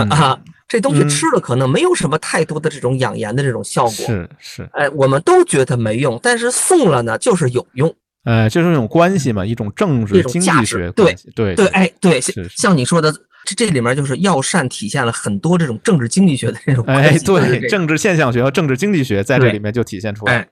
[0.09, 0.37] 啊。
[0.73, 12.19] 这东西吃了可能没有什么太多的这种养颜的这种效果，是是，哎，我们都觉得没用，但是送了呢，就是有用，哎，就是一种关系嘛，一种政治经济学对对对，哎对，
[12.55, 13.13] 像你说的，
[13.45, 20.47] 这这里面就是药膳体现了很多这种政治经济学的这种哎，对，政治现象学和政治经济学在这里面就体现出来。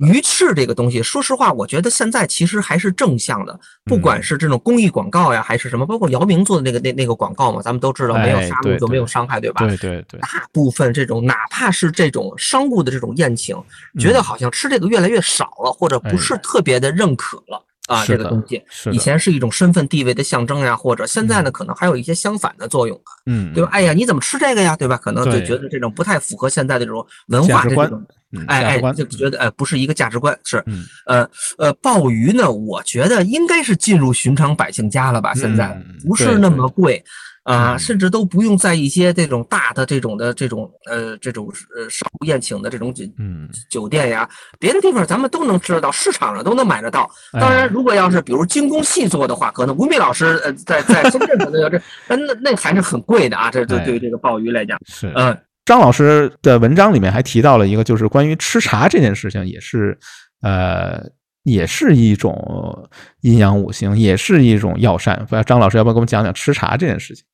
[0.00, 3.58] 鱼翅这个东西，说实话，我觉得现在其实还是正向的。
[3.84, 9.66] 不管是这种公益广告呀，还是什么，包括姚明做的那个那那个广告嘛，咱们都知道，没有杀戮就没有伤害，对吧？
[9.66, 10.20] 对对对。
[10.20, 13.56] 大部分这种哪怕是这种商务的这种宴请，
[13.98, 18.06] 觉得好像吃这个越来越少了，或者不是特别的认可了啊。
[18.06, 22.96] 这个东西以前是一种身份地位的象征呀，或者现在呢，可能还有一些相反的作用
[23.26, 23.70] 嗯，对吧？
[23.72, 24.76] 哎呀，你怎么吃这个呀？
[24.76, 24.96] 对吧？
[24.96, 28.06] 可能就觉得这种不太符合现在的这种文化这种。
[28.46, 30.62] 哎哎，就觉得哎不是一个价值观，是，
[31.06, 35.74] 呃呃，鲍鱼呢，我觉得应该是进入寻常百姓家了吧，现在
[36.06, 37.02] 不是那么贵。
[37.48, 47.10] 啊，甚至都不用在一些这种大的这种的这种呃这种呃商务宴请的这种酒嗯酒店呀，别的地方咱们都能吃得到，市场上都能买得到。
[47.32, 53.50] 当然，如果要是比如精工细作的话，可能吴敏老师呃在在深圳可能要这，那那还是很贵的啊。
[53.50, 55.34] 这这对于这个鲍鱼来讲是嗯，
[55.64, 59.98] 张老师的文章里面还提到了一个，就是关于吃茶这件事情，也是
[60.42, 61.02] 呃
[61.44, 62.90] 也是一种
[63.22, 65.26] 阴阳五行，也是一种药膳。
[65.46, 67.24] 张老师要不要给我们讲讲吃茶这件事情？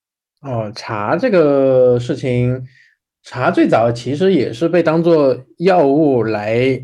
[0.45, 2.65] 哦，茶这个事情，
[3.23, 6.81] 茶最早其实也是被当做药物来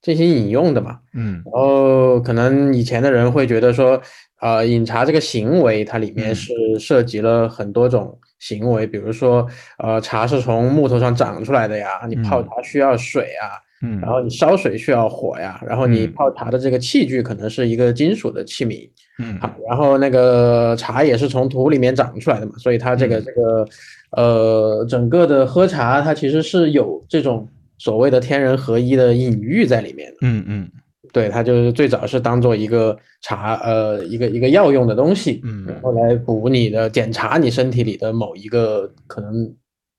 [0.00, 1.00] 进行饮用的嘛。
[1.12, 4.00] 嗯，然后可能以前的人会觉得说，
[4.40, 9.46] 呃，饮茶这个行为它里面是涉及了很多种行为，比如说，
[9.78, 13.44] 呃，茶是从木头上长出来的呀，你泡茶需要水啊。
[13.52, 23.68] 嗯，然后你烧水需要火呀，然后你泡茶的这个器具可能是一个金属的器皿，嗯，好，然后那个茶也是从土里面长出来的嘛，所以它这个这个
[24.12, 30.70] 呃整个的喝茶它其实是有这种所谓的天人合一的隐喻在里面的，嗯嗯，
[31.12, 39.54] 对，它就是最早是当做一个茶呃一个一个药用的东西，嗯，然后来补你的检查你身体里的某一个可能。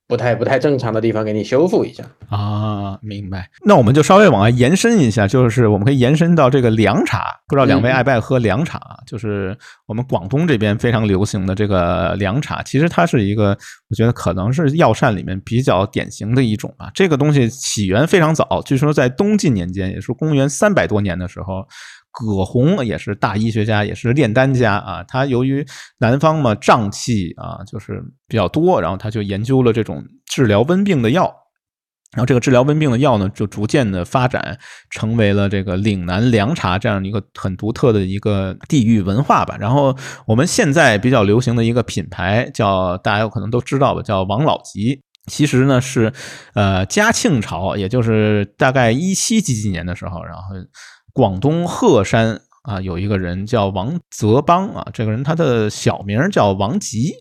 [0.08, 3.50] 不太不太正常的地方，给你修复一下啊，明白。
[3.66, 7.26] 那我们就稍微往外延伸一下，就是我们可以延伸到这个凉茶。
[7.48, 8.80] 不知道两位爱不爱喝凉茶？
[9.08, 13.58] 就是我们广东这边非常流行的这个凉茶，其实它是一个，
[13.90, 16.92] 我觉得可能是药膳里面比较典型的一种吧。
[16.94, 21.66] 这个东西起源非常早，据说在东晋年间，也是公元三百多年的时候。
[22.16, 25.04] 葛洪也是大医学家，也是炼丹家啊。
[25.04, 25.66] 他由于
[26.00, 31.34] 南方嘛瘴气啊，就是比较多，然后他就研究了这种治疗温病的药。
[32.14, 34.58] 然后这个治疗温病的药呢，就逐渐的发展
[34.90, 39.58] 成为了这个岭南凉茶这样一个很独特的一个地域文化吧。
[39.60, 39.94] 然后
[40.26, 45.02] 我们现在比较流行的一个品牌叫大家有可能都知道吧，叫王老吉。
[45.28, 46.14] 其实呢是
[46.54, 50.44] 呃嘉庆朝，也就是大概一七几几年的时候，然后。
[51.16, 57.14] 广东鹤山啊，有一个人叫王泽邦啊，这个人他的小名叫王吉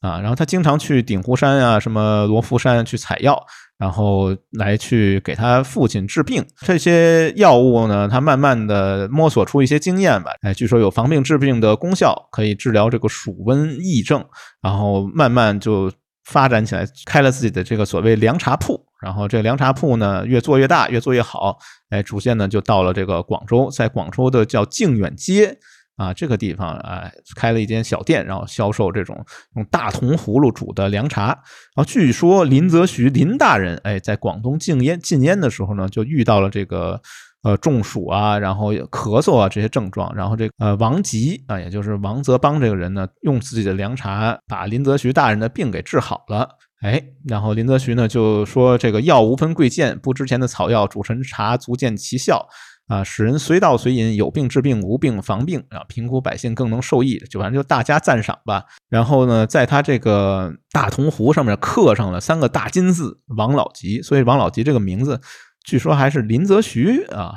[0.00, 3.44] 啊，然后他经常去鼎湖山啊、什么罗浮山去采药，
[3.76, 6.46] 然后来去给他父亲治病。
[6.60, 14.24] 这些药物呢，他慢慢的摸索出一些经验吧，哎，据说有防病治病的功效，可以治疗这个暑温疫症，
[14.62, 15.90] 然后慢慢就
[16.24, 18.86] 发展起来，开了自己的这个所谓凉茶铺。
[19.02, 21.58] 然后这个凉茶铺呢，越做越大，越做越好，
[21.88, 25.58] 哎，逐渐呢就到了这个广州，在广州的叫靖远街
[25.96, 29.24] 啊这个地方，哎，开了一间小店，然后销售这种
[29.56, 31.26] 用大铜葫芦煮的凉茶。
[31.26, 37.00] 然后据说林则徐林大人，哎，在广东禁烟禁烟的时候呢，就遇到了这个
[37.42, 46.48] 呃中暑啊，然后咳嗽啊这些症状，然后这呃王吉啊，也就是王泽邦这个人呢，用自己的凉茶把林则徐大人的病给治好了。
[46.80, 52.48] 哎，然后林则徐呢就说：“这个药无分贵贱，不值钱的草药煮成茶，足见其效
[52.88, 53.04] 啊！
[53.04, 55.84] 使人随到随饮，有病治病，无病防病啊！
[55.88, 58.64] 贫苦百姓更能受益，就反正就大家赞赏吧。
[58.88, 65.20] 然后呢，在他这个大铜壶上面刻上了三个大金字‘王老吉’，所以王老吉这个名字。”
[65.64, 67.34] 据说还是林则徐啊，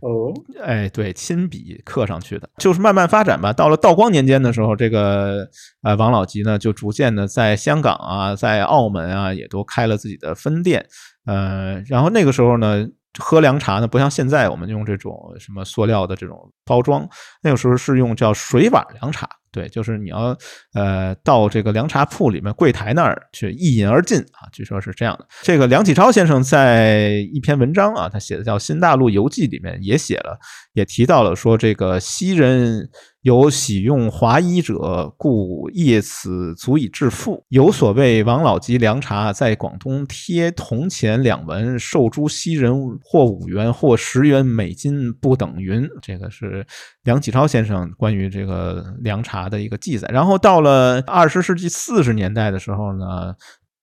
[0.00, 3.52] 哦， 哎，对，亲笔刻上去的，就是慢慢发展吧。
[3.52, 5.46] 到了道光年间的时候，这个
[5.82, 10.86] 呃王老吉呢，就逐渐的在香港啊，在澳门啊，也都开了自己的分店。
[11.26, 12.86] 呃，然后那个时候呢，
[13.18, 17.06] 喝凉茶呢，不像现在我们用这种什么塑料的这种包装，
[17.42, 19.28] 那个时候是用叫水碗凉茶。
[19.52, 20.36] 对，就是你要
[20.74, 25.26] 呃到这个凉茶铺里面柜台那儿去一饮而尽啊，据说是这样的。
[25.42, 30.38] 这个梁启超先生在一篇文章啊，他写的叫《新大陆游记》里面也写了，
[30.72, 32.88] 也提到了说这个西人。
[33.22, 37.44] 有喜用华衣者，故业此足以致富。
[37.48, 45.88] 有所谓王老吉凉茶，在广东贴铜钱两文，售诸西人，或五元，或十元美金不等云。
[46.00, 46.66] 这个是
[47.04, 50.08] 梁启超先生关于这个凉茶的一个记载。
[50.12, 53.34] 然后到了二十世纪四十年代的时候呢，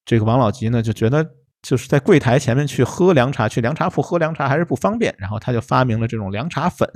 [0.06, 1.26] 这个王老吉呢就觉得。
[1.62, 6.90] 就是在柜台前面去喝凉茶，去凉茶铺喝凉茶还是不方便，然后他就发明了这种凉茶粉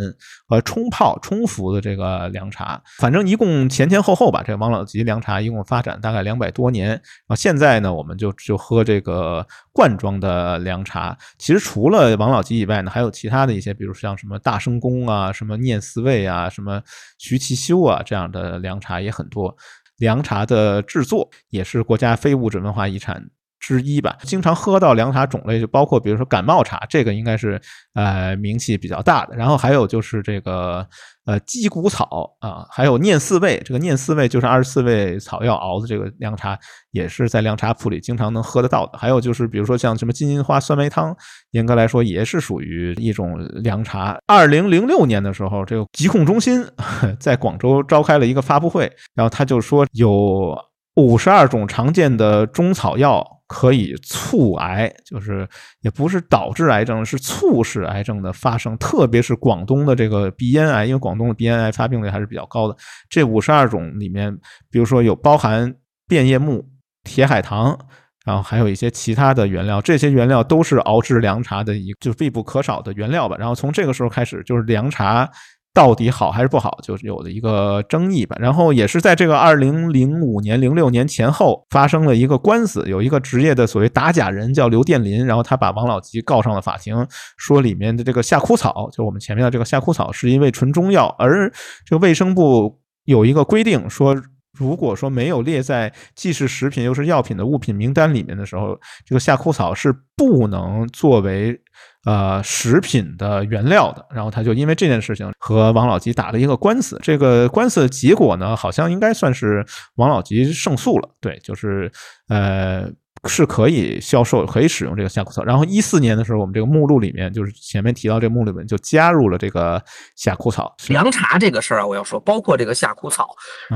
[0.48, 2.82] 和冲泡冲服的这个凉茶。
[3.00, 6.90] 反正一共前前后后吧，这个王老吉凉茶一共发展大概两百多年。
[6.90, 11.18] 然后现在呢，我们就就喝这个罐装的凉茶。
[11.38, 16.82] 其实除了王老吉以外呢，还有其他的一些，比如像什么大生宫啊、什么念思味啊、什么
[17.18, 19.56] 徐其修啊这样的凉茶也很多。
[19.98, 23.30] 凉茶的制作也是国家非物质文化遗产。
[23.64, 24.18] 之一吧。
[24.24, 27.60] 经常喝到凉茶种类就包括，比如说感冒茶，这个应该是
[27.94, 29.38] 呃名气比较大的。
[29.38, 30.86] 然后还有就是这个
[31.26, 36.60] 呃鸡骨草啊，还有念四味，这个念四味就是二十四味草药熬的这个凉茶，
[36.92, 38.98] 也是在凉茶铺里经常能喝得到的。
[38.98, 41.16] 还有就是比如说像什么金银花酸梅汤，
[41.52, 44.18] 严格来说也是属于一种凉茶。
[44.28, 46.62] 二零零六年的时候，这个疾控中心
[47.18, 50.54] 在广州召开了一个发布会，然后他就说有。
[50.96, 55.48] 五十二种常见的中草药可以促癌，就是
[55.82, 58.76] 也不是导致癌症，是促使癌症的发生。
[58.80, 62.76] 特别是广东的这个鼻咽癌，因为广东的鼻咽癌发病率还是比较高的。
[63.08, 64.36] 这五十二种里面，
[64.72, 65.72] 比如说有包含
[66.08, 66.66] 变叶木、
[67.04, 67.78] 铁海棠，
[68.26, 73.36] 然后还有一些其他的原料，这些原料都是熬制凉茶的一就必不可少的原料吧。
[73.38, 75.30] 然后从这个时候开始，就是凉茶。
[75.74, 78.38] 到底好还是不好，就是有的一个争议吧。
[78.40, 87.08] 然后也是在这个二零零五年、零六年前后发生了一个官司，有一个职业的所谓打假人叫刘殿林，然后他把王老吉告上了法庭，
[87.38, 91.52] 说里面的这个夏枯草，就我们前面的这个夏枯草是一味纯中药，而
[91.84, 94.16] 这个卫生部有一个规定说，
[94.56, 101.60] 如果说没有列在既是食品又是药品的物品名单里面的时候，这个夏枯草是不能作为。
[102.06, 107.00] 呃，食品的原料的，然后他就因为这件事情和王老吉打了一个官司。
[107.02, 111.10] 这个官司的结果呢，好像应该算是王老吉胜诉了。
[111.20, 111.92] 对，就是
[112.28, 112.90] 呃。
[113.26, 115.42] 是可以销售、可以使用这个夏枯草。
[115.46, 119.82] 然后一四年的时候，我们这个目录里面，就是前面提到这个目录里面就加入了这个
[120.18, 120.76] 夏枯草。
[120.90, 123.30] 凉茶这个事儿啊，我要说，包括这个夏枯草，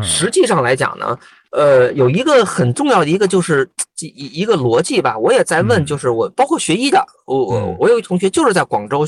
[0.03, 1.17] 实际上来讲呢，
[1.51, 3.69] 呃，有一个很重要的一个就是
[3.99, 5.17] 一一个逻辑吧。
[5.17, 9.05] 我也在问，就是我包括学医的，我我我有一同学就是在广州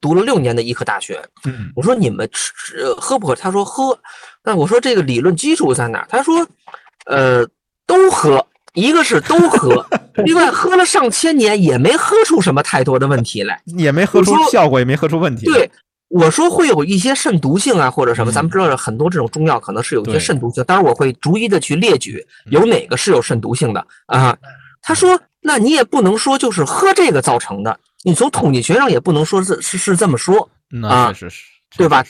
[0.00, 1.20] 读了六年的医科大学。
[1.44, 3.34] 嗯，我说你们吃喝不喝？
[3.34, 3.98] 他说喝。
[4.42, 6.06] 那我说这个理论基础在哪？
[6.08, 6.46] 他说，
[7.06, 7.46] 呃，
[7.86, 8.46] 都喝。
[8.74, 9.84] 一个是都喝，
[10.24, 15.44] 另外喝了上千年也没喝出什么太多的问题来，也没喝出效果，也没喝出问题。
[15.46, 15.68] 对，
[16.10, 24.36] 我说会有一些肾毒性啊，或者什么，咱们知道很多这种中药可能是有一些肾毒性，当然我会逐一的去列举有哪个是有肾毒性的啊。
[24.82, 30.46] 他说，那你也不能说就是喝这个造成的，你从统计学上也不能说是是是这么说
[30.82, 31.44] 啊，确实是。
[31.76, 32.04] 对吧？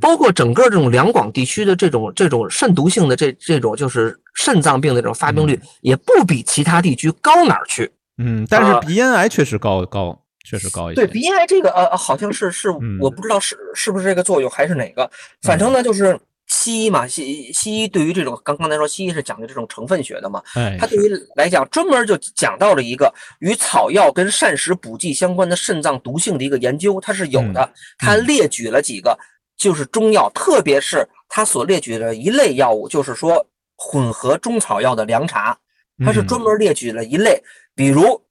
[0.00, 7.88] 包括整个这种两广地区的这种这种肾毒性的这这种就是肾脏病的这种发病率，也不比其他地区高哪儿去。
[8.18, 11.00] 嗯，但是鼻咽癌确实高高，确实高一些。
[11.00, 12.70] 对鼻咽癌这个呃，好像是是
[13.00, 15.10] 我不知道是是不是这个作用还是哪个，
[15.42, 16.16] 反正呢就是。
[16.46, 20.42] 西医嘛，西西医对于这种刚刚才说西医是讲究这种成分学的嘛，
[20.78, 27.68] 它对于来讲专门就讲到了一个与草药跟膳食补剂相关的肾脏毒性的一个研究，它是有的。
[27.96, 29.18] 它列举了几个，
[29.56, 33.44] 就是中药，特别是它所列举的一类药物，就是说
[33.76, 35.58] 混合中草药的凉茶，
[36.04, 37.42] 它是专门列举了一类，
[37.74, 38.22] 比如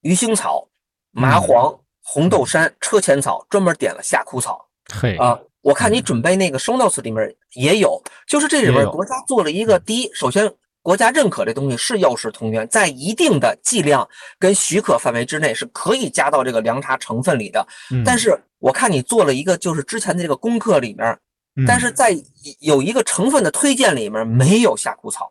[0.00, 0.66] 鱼腥草、
[1.10, 4.68] 麻黄、红豆杉、车前草，专门点了夏枯草。
[4.92, 5.38] 嘿啊。
[5.62, 10.50] 我看你准备那个 show notes 里面也有，就是这里面国家做了一个第一，首先
[10.80, 14.08] 国家认可这东西是药食同源，在一定的剂量
[14.38, 17.66] 跟许可范围之内是可以加到这个凉茶成分里的。
[18.06, 21.18] 但是我看你做了一个就是之前的这个功课里面，
[21.66, 22.16] 但是在
[22.60, 25.30] 有一个成分的推荐里面没有夏枯草。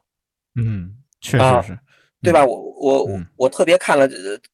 [0.61, 1.79] 嗯，确实是，
[2.21, 2.45] 对吧？
[2.45, 4.07] 我我我特别看了，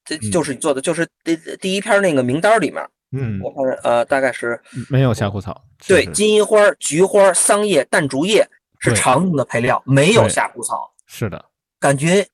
[0.04, 2.86] 这就是你做的，就是第第一篇那个名单里面。
[3.12, 4.60] 嗯，我看呃，大概是
[4.90, 5.64] 没有夏枯草。
[5.86, 8.46] 对，金银花、菊花、桑叶、淡竹叶
[8.80, 10.92] 是常用的配料，没有夏枯草。
[11.06, 11.44] 是的，
[11.78, 12.26] 感觉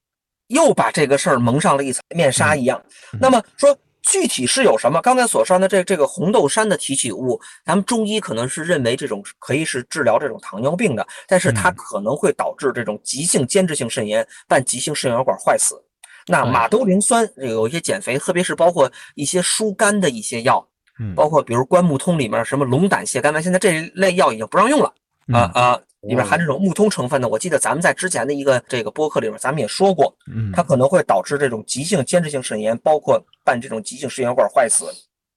[0.49, 2.83] 又把这个事儿蒙上了一层面纱一样。
[3.21, 5.01] 那么说具体是有什么？
[5.01, 15.83] 刚才所说的这这个红豆杉的提取物，咱们中医可能是认为这种可以是治疗这种糖尿病的，但是它可能会导致这种急性间质性肾炎、伴急性肾小管坏死。
[16.27, 20.65] 那马兜铃酸有一些减肥，特别是包括一些疏肝的一些药，
[21.01, 24.93] 嗯，包括比如关木通里面什么龙胆泻肝丸，现在这一类药已经不让用了
[25.33, 34.87] 啊啊，里边含这种木通成分的，我记得咱们在之前的一个这个播客里面咱们也说过，嗯，它可能会导致这种急性间质性肾炎，包括伴这种急性肾血管坏死，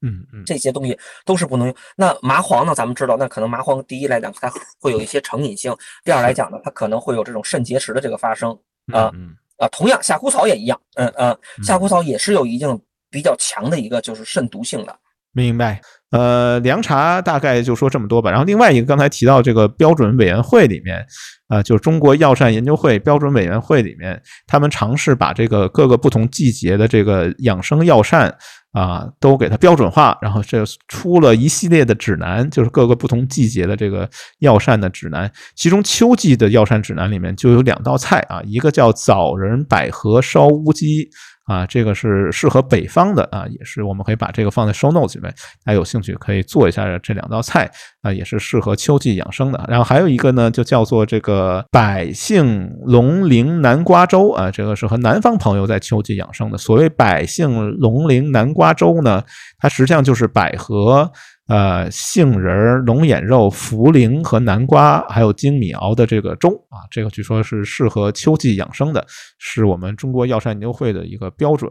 [0.01, 1.76] 嗯嗯，这些东西都是不能用。
[1.95, 8.57] 那麻黄呢，咱们知道，那可能麻黄第一来讲它会有一些成瘾性，第二来讲呢，它可能会有这种肾结石的这个发生
[8.91, 9.11] 啊。
[9.57, 12.78] 啊，同样夏枯草也一样，嗯嗯，夏枯草也是有一定
[13.09, 14.93] 比较强的一个就是肾毒性的。
[15.32, 15.82] 明白。
[16.12, 18.30] 呃，凉茶大概就说这么多吧。
[18.30, 21.06] 然后另外一个刚才提到这个标准委员会里面，
[21.47, 28.34] 啊，就是中国药膳研究会标准委员会里面，他们尝试把这个各个不同季节的这个养生药膳，
[28.72, 34.08] 啊，都给它标准化，然后这出了一系列的指南，就是各个不同季节的这个
[34.39, 35.30] 药膳的指南。
[35.56, 41.10] 其中秋季的药膳指南里面就有两道菜啊，一个叫枣仁百合烧乌鸡。
[41.46, 45.32] 啊，这个是适合北方的啊，也是我们可以把这个放在 show notes 里面，
[45.64, 47.70] 大家有兴趣可以做一下这两道菜
[48.02, 49.66] 啊，也是适合秋季养生的。
[49.68, 56.58] 然后还有一个呢，就叫做这个百姓龙陵南瓜粥啊，这个是和南方朋友在秋季养生的。
[56.58, 59.24] 所谓百姓龙陵南瓜粥呢，
[59.60, 61.12] 它实际上就是百合。
[61.48, 69.06] 呃，杏仁、龙眼肉、茯苓和南瓜，还有粳米熬的这个粥啊，这个据说是适合秋季养生的，
[69.38, 71.70] 是我们中国药膳研究会的一个标准。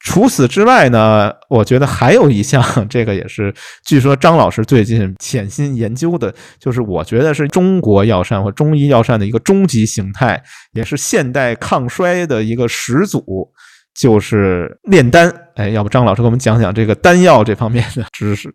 [0.00, 3.54] 除此之外呢，我觉得还有一项，这个也是
[3.86, 10.42] 据说张老师最近潜心研究的，就是我觉得是中国药膳或中医药膳的一个终极形态，
[10.74, 13.50] 也是现代抗衰的一个始祖。
[13.94, 18.52] 就是炼丹，哎，要不张老师给我们讲讲这个丹药这方面的知识？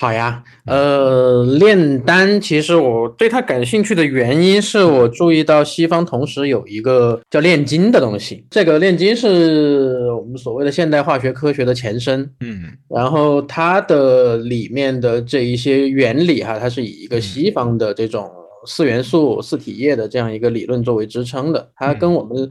[0.00, 18.28] 好呀，呃，炼丹其实我对它感兴趣的原因是我注意到西方同时有一个叫炼金的东西，这个炼金是我们所谓的现代化学科学的前身，嗯，然后它的里面的这一些原理哈，它是以一个西方的这种
[18.66, 22.50] 四元素四体液的这样一个理论作为支撑的，它跟我们。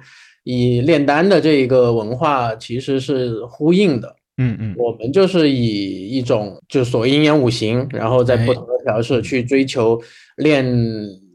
[0.52, 10.02] 以炼丹的这一个文化其实是呼应的，嗯嗯，我们就是以一种就所谓阴阳五行，然后在不同的调试去追求
[10.38, 10.66] 炼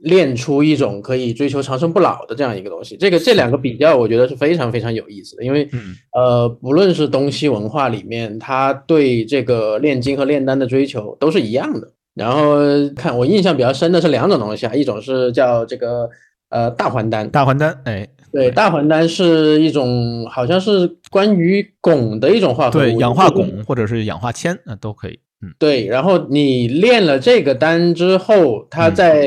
[0.03, 2.97] 炼出一种可以追求长生不老的这样一个东西。
[2.97, 5.69] 这个这两个比较，我觉得是非常非常有意思的，因为
[6.13, 11.93] 呃，不论是东西文化里面，它对这个炼金和炼丹的追求都是一样的。
[12.15, 12.57] 然后
[12.97, 16.11] 看我印象比较深的是两种东西啊，一种是叫这个
[16.49, 18.09] 呃大还丹，大还丹，哎。
[18.35, 25.17] 对，大还丹是一种，好像是关于汞的一种化合物，对，氧化汞或者是氧化铅，那都可以。
[25.41, 25.87] 嗯，对。
[25.87, 29.25] 然后你炼了这个丹之后，它再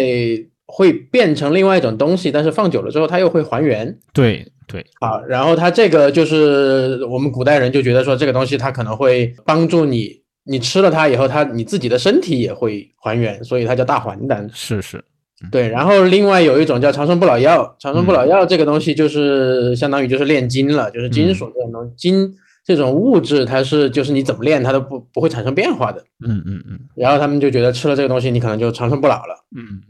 [0.65, 3.97] 会变成另外一种东西，但是放久了之后，它又会还原。
[4.11, 4.85] 对对。
[4.99, 10.11] 啊，然后它这个就是我们古代人就觉得说，这个东西它可能会帮助你，
[10.43, 14.49] 你吃了它以后，它你自己的身体也会还原，所以它叫大还丹。
[14.53, 15.01] 是是。
[15.51, 22.33] 对，然后另外有一种叫长生不老药，长生不老药这个东西就是相当于就是炼金了，就是金属这种东金
[22.65, 26.03] 这种物质，它是就是你怎么炼它都不不会产生变化的。
[26.27, 26.79] 嗯嗯嗯。
[26.95, 29.45] 然后他们就觉得吃了这个东西，你可能就长生不老了。
[29.55, 29.81] 嗯，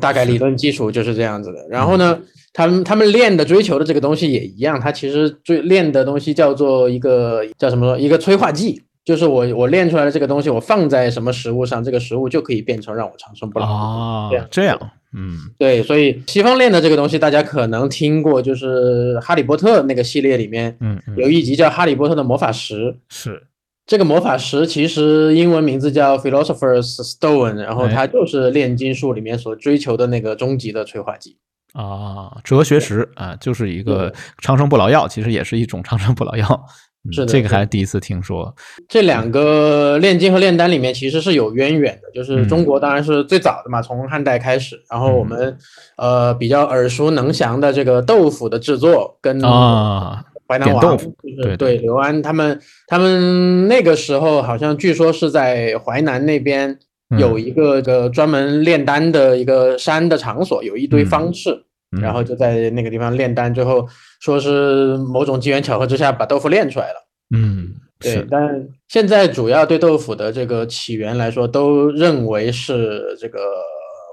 [0.00, 1.66] 大概理论基础就是这样子的。
[1.70, 2.20] 然后呢，
[2.52, 7.98] 他们他们练的追求的这个东西也一样，它其实最练的东西叫做一个叫什么？
[7.98, 8.82] 一个催化剂。
[9.04, 14.30] 就是我我练出来的这个东西，我放在什么食物上，这个食物就可以变成让我长生不老啊。
[14.50, 14.78] 这样，
[15.12, 23.46] 嗯，对，所以西方练的这个东西，大家可能听过，就是《哈利波特》那个系列里面，嗯，有一集叫《哈利波特的魔法石》，是。
[23.86, 31.36] 这个魔法石，其实英文名字叫 Philosopher's Stone，然后它就是炼金术里面所追求的那个终极的催化剂。
[31.74, 36.66] 啊，哲学石啊，就是一个长生不老药，其实也是一种长生不老药。
[37.12, 38.54] 是的，这个还是第一次听说。
[38.88, 44.80] 这两个炼金和炼丹里面其实是有渊源的，就是中国当然是最早的嘛，从汉代开始。
[44.90, 45.56] 然后我们
[45.96, 56.78] 呃比较耳熟能详的这个豆腐的制作，跟啊淮南王就是对刘安他们，他们那个时候好像据说是在淮南那边
[57.18, 61.64] 有一个个专门炼丹的一个山的场所，有一堆方士。
[62.00, 63.86] 然后就在那个地方炼丹，最后
[64.20, 67.08] 说是某种机缘巧合之下把豆腐炼出来了。
[67.34, 68.26] 嗯，对。
[68.30, 73.38] 但现在主要对豆腐的这个起源来说，都认为是这个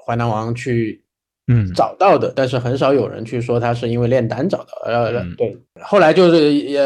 [0.05, 1.03] 淮南王去
[1.47, 4.67] 嗯找到的，但是很少有人去说他是因为炼丹找到。
[4.85, 5.57] 呃，对。
[5.81, 6.81] 后来就是也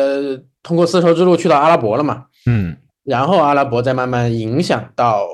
[0.64, 2.26] 通过丝绸之路去到阿拉伯了嘛。
[2.46, 2.76] 嗯。
[3.04, 5.28] 然后阿拉伯再慢慢影响到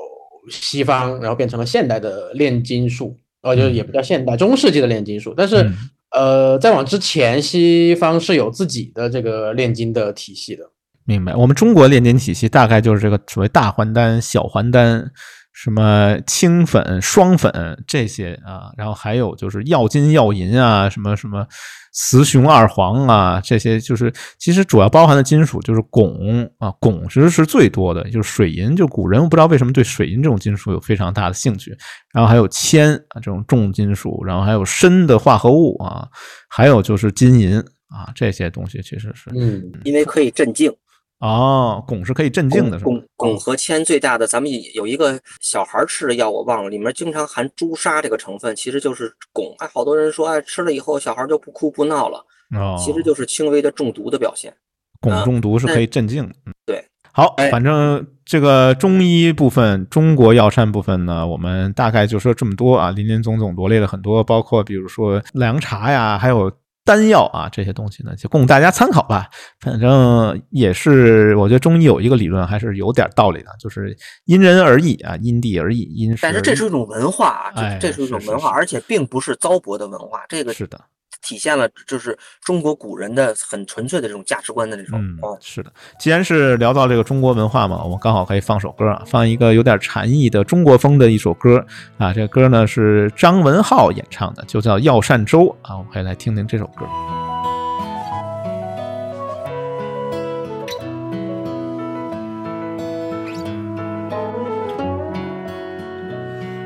[0.50, 3.16] 西方，然后变成了现代的炼金术。
[3.42, 5.70] 呃，就是也不叫现代，中世纪的炼金术，但是，
[6.10, 10.64] 呃，再往之前，西方是有自己的这个炼金的体系的。
[11.04, 15.10] 明白，我们中国炼金体系大概就是这个所谓大还丹、小还丹。
[15.52, 17.52] 什么青粉、双粉
[17.86, 21.46] 这些啊，然后还有就是药金、药银啊，什么什么
[21.92, 28.74] 雌雄二黄啊，这些就是其实主要包含的金属就是汞啊，汞其实是最多的，就是水银。
[28.74, 31.76] 就古人不知道为什么对水银这种金属有非常大的兴趣，
[32.14, 36.08] 然后还有铅啊这种重金属，然后还有砷的化合物啊，
[36.48, 40.74] 还有就是金银啊这些东西其实是嗯，因为可以镇静。
[41.22, 49.54] 哦，汞是可以镇静的，是汞汞和铅最大的，咱们有一个小孩吃的药，我忘了，里面经常含朱砂这个成分，其实就是汞。
[49.58, 52.18] 哎，好多人说，哎，吃了以后小孩就不哭不闹了，
[52.58, 54.52] 哦，其实就是轻微的中毒的表现。
[55.00, 56.28] 汞中毒是可以镇静，
[56.66, 56.84] 对。
[57.12, 66.50] 好，反正这个中医部分、中国药膳部分呢，我们大概就说这么多啊，林林总总罗列了很多，包括比如说凉茶呀，还有。
[66.84, 69.28] 丹药啊，这些东西呢，就供大家参考吧。
[69.60, 80.24] 反正也是，我觉得中医有一个理论还是有点道理的，就是因人而异啊，因地而异，因但是这是一种文化啊，这是一种文化，而且并不是糟粕的文化。
[80.28, 80.80] 这个是的。
[81.22, 85.00] 体现了就是中国古人的很纯粹的这种价值观的这种。
[85.00, 85.72] 嗯，是的。
[85.98, 91.64] 既然是聊到这个中国文化嘛，我们刚好可以放首歌啊，放一个有点禅意的中国风的一首歌
[91.96, 92.12] 啊。
[92.12, 95.76] 这个歌呢是张文浩演唱的，就叫《药膳粥》啊。
[95.76, 96.84] 我们可以来听听这首歌。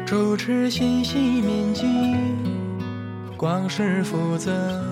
[0.06, 1.55] 主持细细铭记。
[3.36, 4.82] 光是负责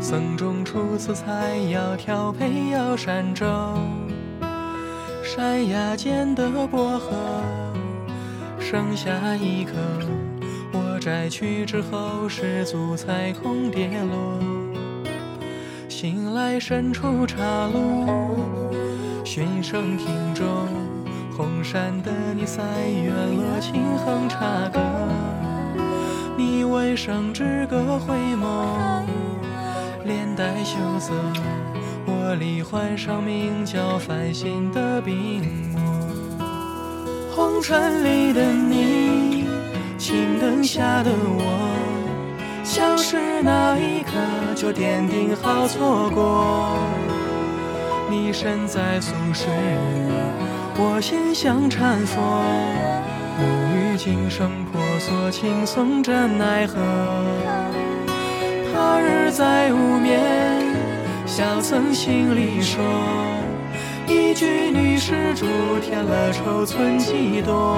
[0.00, 3.44] 僧中出此菜肴调配药膳粥，
[5.24, 7.10] 山崖间的薄荷
[8.60, 9.72] 剩下一颗，
[10.72, 14.38] 我摘去之后失足彩虹跌落。
[15.88, 18.06] 醒来身处茶炉，
[19.24, 20.46] 寻声听钟，
[21.36, 25.07] 红山的你赛远落轻哼茶歌。
[26.38, 29.02] 你为生只个回眸，
[30.04, 31.12] 脸带羞涩，
[32.06, 35.80] 我里换上名叫繁星的病魔。
[37.34, 39.48] 红尘里的你，
[39.98, 41.42] 青灯下的我，
[42.62, 44.12] 相识那一刻
[44.54, 46.78] 就奠定好错过。
[48.08, 49.48] 你身在俗世，
[50.76, 52.20] 我心向禅佛，
[53.40, 53.42] 沐
[53.74, 54.87] 浴今生破。
[54.98, 56.74] 所轻松着奈何？
[58.72, 60.20] 他日再无眠，
[61.26, 62.82] 小曾心里说，
[64.06, 65.46] 一句女施主
[65.80, 67.76] 添了愁存几多。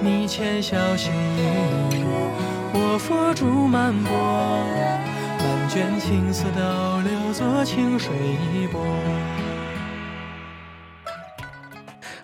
[0.00, 2.04] 你浅笑细语，
[2.72, 4.10] 我佛珠满钵，
[5.38, 8.10] 满卷青丝倒流作清水
[8.52, 8.80] 一波。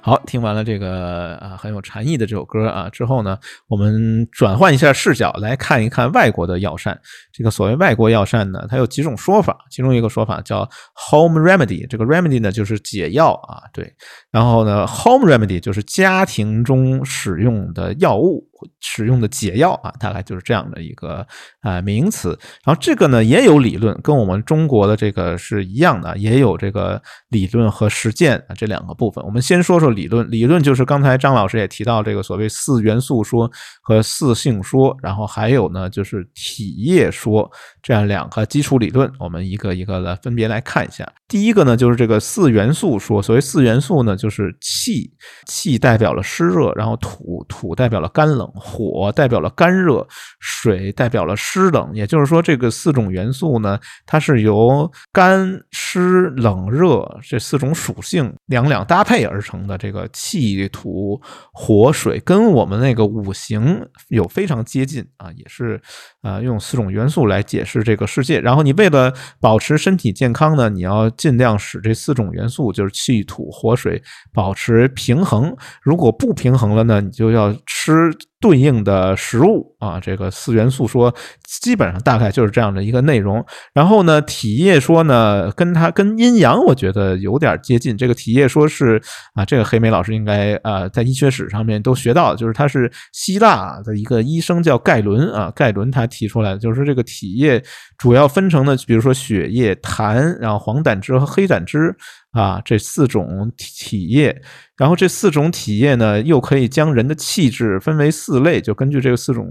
[0.00, 6.98] 好，听完了这个啊很有禅意的这首歌啊之后呢，我们转换一下视角来看一看外国的药膳。
[7.32, 13.92] 这个所谓外国药膳呢，它有几种说法，其中一个说法叫 home remedy，这个 remedy 呢就是解药啊，对。
[14.30, 18.47] 然后呢，home remedy 就是家庭中使用的药物。
[18.80, 21.26] 使用的解药啊，大概就是这样的一个
[21.60, 22.38] 啊名词。
[22.64, 29.24] 然后这个呢也有理论，跟我们中国的这个是一样的，也有这个理论和实践啊这两个部分。
[29.24, 33.50] 我们先说说理论，理论就是刚才张老师也提到这个所谓四元素说
[33.82, 37.50] 和四性说，然后还有呢就是体液说
[37.82, 41.10] 这样两个基础理论，我们一个一个的分别来看一下。
[41.28, 45.12] 第一个呢就是这个四元素说，所谓四元素呢就是气，
[45.46, 48.48] 气代表了湿热，然后土，土代表了干冷。
[48.54, 50.06] 火代表了干热，
[50.40, 59.76] 水代表了湿冷，也就是说，这个四种元素呢，它是由干湿冷热这四种属性两两搭配而成的。
[59.78, 61.20] 这个气土
[61.52, 65.80] 火水跟我们那个五行有非常接近啊，也是
[66.22, 68.40] 啊，用四种元素来解释这个世界。
[68.40, 74.02] 然后你为了保持身体健康呢，你要尽量使这四种元素，就是气土火水，
[74.32, 75.54] 保持平衡。
[75.82, 78.10] 如果不平衡了呢，你就要吃。
[78.40, 81.12] 对应的食物啊，这个四元素说
[81.44, 83.44] 基本上大概就是这样的一个内容。
[83.72, 87.96] 然后呢，体液说呢，跟它跟阴阳我觉得有点接近。
[87.96, 89.02] 这个体液说是
[89.34, 97.62] 啊，这个黑莓老师应该啊在医学史上面都学到，就是他是希腊的一个医生叫盖伦啊，盖伦他提出来的，就是说这个体液
[97.96, 101.96] 主要分成的，比如说血液、痰，然后黄胆汁和黑胆汁。
[102.38, 104.40] 啊，这四种体液，
[104.76, 109.44] 然后这四种体液呢，又可以将人的气质分为四类，就根据这个四种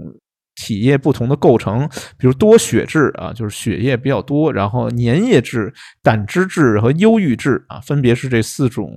[0.55, 1.85] 体液不同的构成，
[2.17, 8.89] 比如多血质啊，就是血液比较多，然后粘液质、胆汁质和忧郁质啊，分别是这四种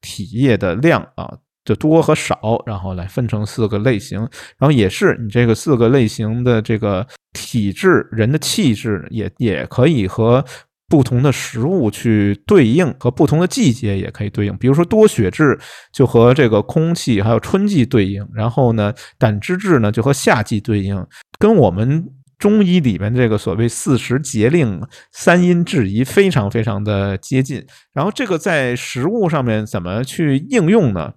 [0.00, 4.20] 体液的量啊的多和少，然后来分成四个类型，
[4.58, 10.44] 然后也是你这个四个类型的这个体质，人的气质也也可以和。
[10.88, 14.56] 不同的食物去对应，和不同的季节也可以对应。
[14.58, 15.58] 比如说多血质
[15.92, 21.04] 就和这个空气还有春季对应，然后呢胆汁质呢就和夏季对应，
[21.38, 22.04] 跟我们
[22.38, 24.82] 中医里面这个所谓四时节令、
[25.12, 27.64] 三阴制宜非常非常的接近。
[27.94, 31.12] 然后这个在食物上面怎么去应用呢？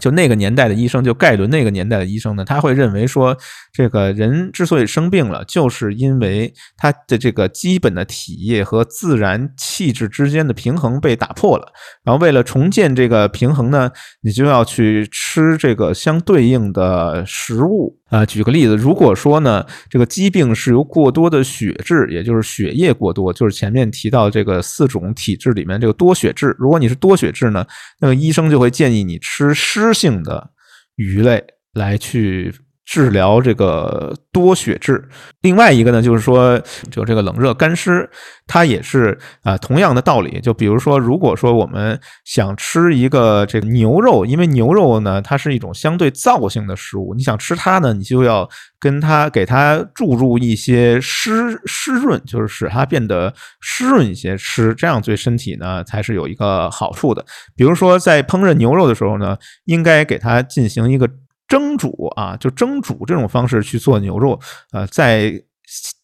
[0.00, 3.36] 就那个年代的医生，就盖伦那个年代的医生呢，他会认为说，
[3.72, 11.72] 这个人之所以生病了，就是因为他的这个基本的体液和自然气质之间的平衡被打破了。
[12.02, 13.90] 然后为了重建这个平衡呢，
[14.22, 18.24] 你就要去吃这个相对应的食物啊。
[18.24, 26.56] 举个例子，如果说呢，这个疾病是由过多的血质，也就是血液过多，就是前面提到这个四种体质里面这个多血质。
[26.58, 27.66] 如果你是多血质呢，
[28.00, 29.74] 那么医生就会建议你吃湿。
[29.84, 30.50] 湿性的
[30.94, 31.44] 鱼类
[31.74, 32.54] 来去
[32.84, 35.08] 治疗这个多血质。
[35.40, 36.60] 另外一个呢，就是说，
[36.90, 38.08] 就这个冷热干湿，
[38.46, 40.40] 它也是啊同样的道理。
[40.40, 57.24] 就比如说，如果说我们想吃一个这个牛肉，因为牛肉呢，它是一种相对燥性的食物，你想吃它呢，你就要跟它给它注入一些湿湿润，就是使它变得湿润一些吃，这样对身体呢才是有一个好处的。
[57.56, 61.08] 比如说，在烹饪牛肉的时候呢，应该给它进行一个。
[61.54, 64.40] 蒸煮啊，就蒸煮这种方式去做牛肉，
[64.72, 65.40] 呃，在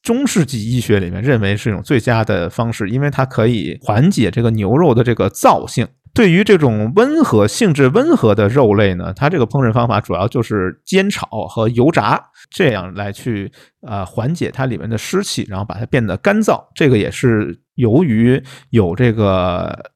[0.01, 5.88] 中世纪医学里面认为是一种最佳的方式，因为它可以缓解这个牛肉的这个燥性。
[6.14, 13.51] 对于这种温和性质温和的肉类呢，它这个烹饪方法主要就是煎炒和油炸，这样来去
[13.84, 16.62] 呃缓解它里面的湿气，然后把它变得干燥。
[16.76, 18.40] 这个也是由于
[18.70, 19.90] 有这个。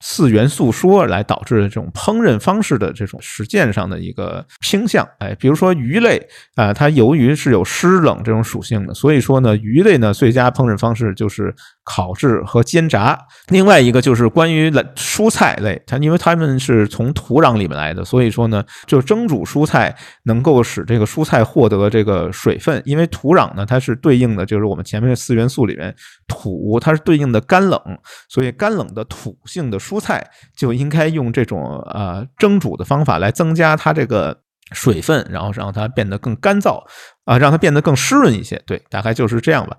[0.00, 11.54] 四元素说来导致的这种烹饪方式的这种实践上的一个倾向，哎，比如说鱼类啊，它由于是有湿冷这种属性的，所以说呢，鱼类呢最佳烹饪方式就是
[11.90, 13.18] 烤制和煎炸。
[13.48, 25.92] 另外一个就是关于蔬菜类，它因为它们是从土壤里面来的，所以说呢，就蒸煮蔬菜能够使这个蔬菜获得这个水分，因为土壤呢它是对应的，就是我们前面的四元素里面
[26.28, 27.80] 土，它是对应的干冷，
[28.28, 29.80] 所以干冷的土性的。
[29.80, 30.24] 蔬菜
[30.54, 34.38] 就应该用这种呃蒸煮的方法来增加它这个
[34.72, 36.84] 水分，然后让它变得更干燥
[37.24, 38.62] 啊，让它变得更湿润一些。
[38.66, 39.76] 对，大概就是这样吧。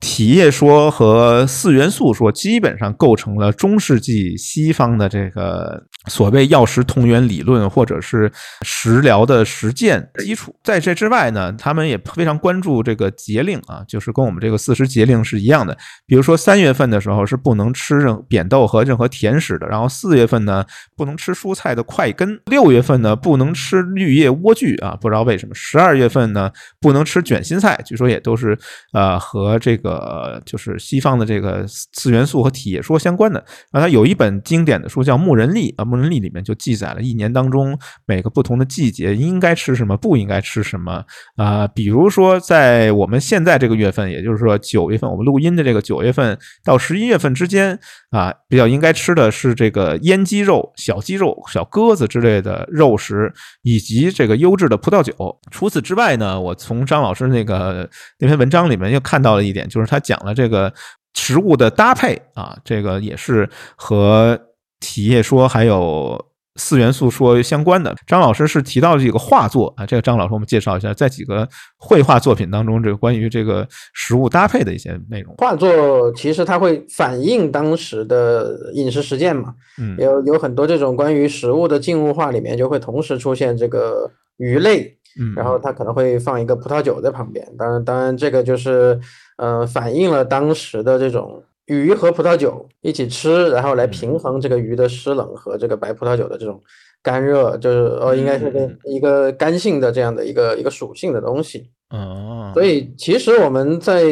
[0.00, 8.32] 体液说和四元素说基本上构成了中世纪西方的这个所谓药食同源理论或者是
[8.62, 10.56] 食疗的实践基础。
[10.64, 15.76] 在这之外呢，他们也非常关注这个节令啊，就是跟我们这个四时节令是一样的。
[16.06, 20.64] 比如说三月份的时候是不能吃任扁豆和任何甜食的，然后四月份呢
[20.96, 25.54] 不能吃蔬菜的块根，六月份呢不能吃绿叶莴苣啊，不知道为什么。
[25.54, 28.58] 十二月份呢不能吃卷心菜，据说也都是
[28.94, 29.89] 呃和这个。
[29.96, 33.38] 呃，就是西方的这个四元素和体液说相关的
[33.72, 41.04] 啊，它有一本经典的书叫《牧人历》啊，《牧人历》里面就记载了一年当中每个不同的季节应该吃什么，不应该吃什么
[41.36, 41.66] 啊。
[41.68, 47.78] 比如说，在我们现在这个月份，也就是说九月份，我们录音的这个九月份到十一月份之间
[48.10, 53.32] 啊，比较应该吃的是这个腌鸡肉、小鸡肉、小鸽子之类的肉食，
[53.62, 55.14] 以及这个优质的葡萄酒。
[55.50, 57.88] 除此之外呢，我从张老师那个
[58.18, 59.79] 那篇文章里面又看到了一点，就是。
[59.86, 60.72] 他讲了这个
[61.14, 64.38] 食物的搭配啊，这个也是和
[64.80, 66.26] 体液说还有
[66.56, 67.94] 四元素说相关的。
[68.06, 75.34] 张老师是提到几个画作啊，这个张老师我们介绍一下，在几个绘画作品当中，这个关于这个食物搭配的一些内容。
[75.38, 87.46] 画作其实它会反映当时的饮食实践嘛，嗯，有有很多这种关于食物的静物画里面就会同时出现这个鱼类，嗯，然后他可能会放一个葡萄酒在旁边。
[87.56, 89.00] 当然，当然这个就是。
[89.40, 96.60] 呃，反映了当时的这种鱼和葡萄酒一起吃，然后来平衡这个鱼的湿冷和这个白葡萄酒的这种
[97.02, 101.70] 干热，就是呃，应该是个一个干性的这样的一个一个属性的东西。
[101.88, 104.04] 哦，所以其实我们在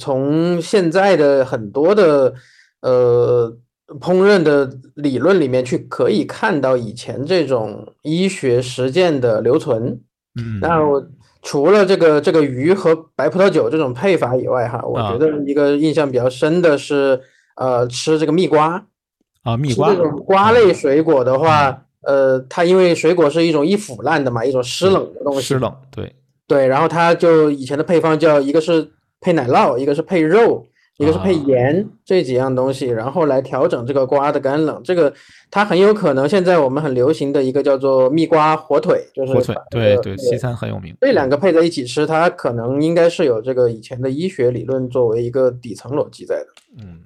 [0.00, 2.32] 从现在的很多的
[2.80, 3.54] 呃
[4.00, 10.00] 烹饪的理论里面去可以看到以前这种医学实践的留存。
[10.36, 11.06] 嗯，那我。
[11.46, 17.20] 除了这个这个鱼和白葡萄酒这种配法以外，哈，我觉得一个印象比较深的是，
[17.56, 18.82] 呃，吃这个蜜瓜
[19.42, 26.16] 啊，蜜瓜这种瓜类水果的话，呃，它因为水果是一种易腐烂的嘛，一种湿冷的东西，湿冷，对
[26.48, 30.66] 对，然后它就以前的配方叫一个是配奶酪，一个是配肉。
[30.98, 34.80] 一个是配盐这几样东西，然后来调整这个瓜的干冷。
[34.84, 35.12] 这个
[35.50, 40.94] 它很有可能现在我们很流行的一个叫做蜜瓜火腿，就是火腿，对对，西餐很有名。
[41.00, 46.46] 这两个配在一起吃，它可能应该是有这个以前的医学理论作为一个底层逻辑在的。
[46.78, 47.00] 嗯，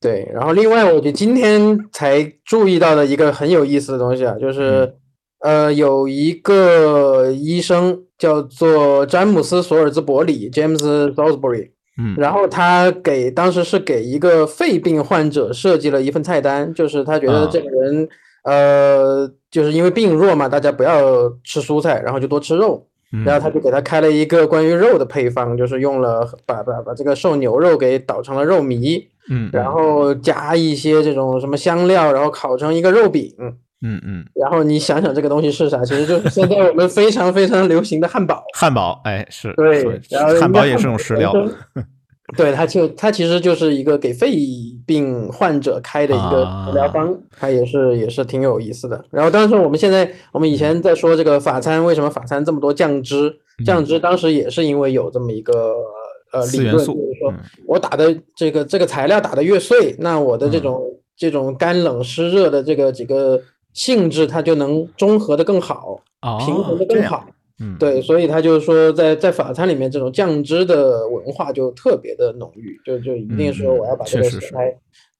[0.00, 0.26] 对。
[0.32, 4.94] 然后另外，我觉得今天才注意到的一个很有意思的东西啊，就是
[5.40, 10.78] 呃，有一个医生叫做詹姆斯·索尔兹伯里 （James
[11.12, 11.72] Salisbury）。
[11.98, 18.08] 嗯，然后他给当时是给一个肺病患者设计了一份菜单，就是他觉得这个人
[18.44, 22.86] 呃，就是因为病弱嘛，大家不要吃蔬菜，然后就多吃肉。
[23.24, 33.32] 然后他就给他开了一个关于肉的配方，就是用了把把把这个瘦牛肉给捣成了肉糜，嗯，然后加一些这种什么香料，然后烤成一个肉饼，
[33.82, 35.84] 嗯嗯，然后你想想这个东西是啥？
[35.84, 38.42] 其实就是现在我们非常非常流行的汉堡。
[38.56, 41.32] 汉堡，哎，是对，然后汉堡也是种食疗。
[42.36, 44.34] 对，它就它其实就是一个给肺
[44.84, 49.04] 病患者开的一个治疗方，它也是也是挺有意思的。
[49.10, 53.32] 然后当时我们现在我们以前在说这个法餐，为什么法餐这么多酱汁？
[53.64, 55.76] 酱汁当时也是因为有这么一个
[56.32, 57.32] 呃理论，就是说
[57.64, 60.82] 我打的这个这个材料打的越碎，那我的这种
[61.16, 63.40] 这种干冷湿热的这个几个
[63.76, 66.00] 性质，它就能中和的更好，
[66.44, 67.26] 平衡的更好。
[67.58, 74.76] 嗯，对，所以他就是说，在在法餐里面，这种酱汁的文化就特别的浓郁，就就一定说我要把这个食材，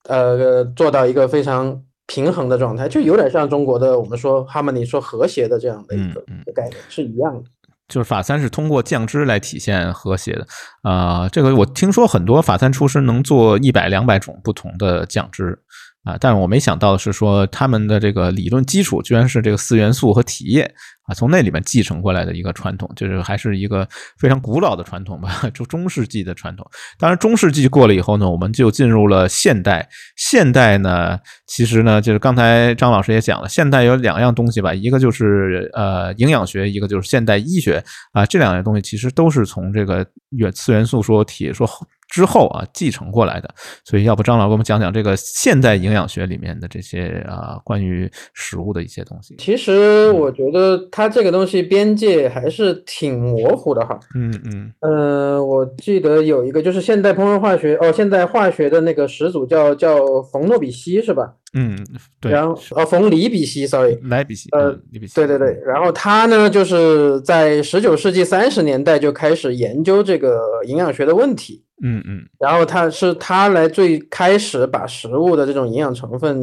[0.09, 6.23] 呃，做到一个非常平衡的状态，就有点像中国的我们说哈 y 说和谐的这样的一个
[6.55, 7.45] 概念是一样的。
[7.89, 10.47] 就是法餐是通过酱汁来体现和谐的
[10.83, 15.59] 啊，这个我听说很多法餐厨师能做一百两百种不同的酱汁。
[16.07, 20.63] 啊，但是我没想到的是说，他们的这个理论基础居然是这个四元素和体液
[21.07, 23.87] 啊，从那里面继承过来的一个传统，就是还是一个
[24.17, 26.65] 非常古老的传统吧，就中世纪的传统。
[26.97, 29.89] 当然，中世纪过了以后呢，我们就进入了现代。
[30.17, 37.83] 现代呢，其实呢，就是刚才张老师也讲了，现代有两样东西吧，一个就是呃营养学，一个就是现代医学
[38.13, 41.69] 啊，这两样东西其实都是从这个元次元素说体说。
[42.17, 43.55] 之后啊，继承过来的，
[43.85, 49.37] 所以要不张老给我们讲讲这个现代营养学里面的这些啊关于食物的一些东西。
[49.37, 54.01] 其实我觉得它这个东西边界还是挺模糊的哈。
[54.15, 61.35] 嗯嗯嗯，我记得有一个就是现代烹饪化学哦，现代化学的那个始祖叫叫冯诺比西是吧？
[61.59, 61.75] 嗯，
[62.21, 62.31] 对。
[62.31, 65.15] 然后呃，冯里比西，sorry，莱比西，呃，里比西。
[65.15, 71.65] 对对对，然后他呢，就是在十九世纪三十年代就开始研究这个营养学的问题。
[71.83, 76.43] 嗯嗯，然后他是他来最开始把食物的这种营养成分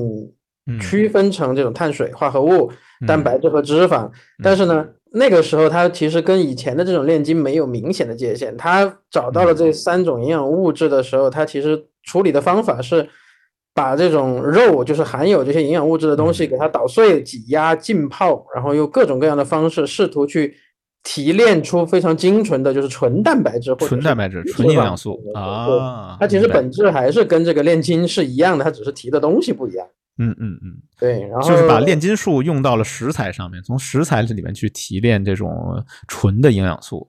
[0.79, 2.71] 区分成这种碳水化合物、
[3.07, 4.09] 蛋白质和脂肪。
[4.43, 8.55] 但是呢，那个时候他其实跟以前的这种炼金没有明显的界限。
[8.57, 13.07] 他找到了这三种营养物质的时候，他其实处理的方法是
[13.73, 20.55] 把这种肉，就是含有这些营养物质的东西，给它捣碎、挤压、浸泡，然后用各种各样的方式试图去。
[21.05, 26.15] 提炼出非常精纯的，就是纯蛋白质或者纯蛋白质、纯营养素啊。
[26.17, 29.85] 它其实本质还是跟这个炼金是一样的，它只是提的东西不一样。
[30.17, 31.19] 嗯嗯嗯，对。
[31.27, 35.51] 然后就是把炼金术用到了食材上面，从食材里面去提炼这种
[36.07, 37.05] 纯的营养素。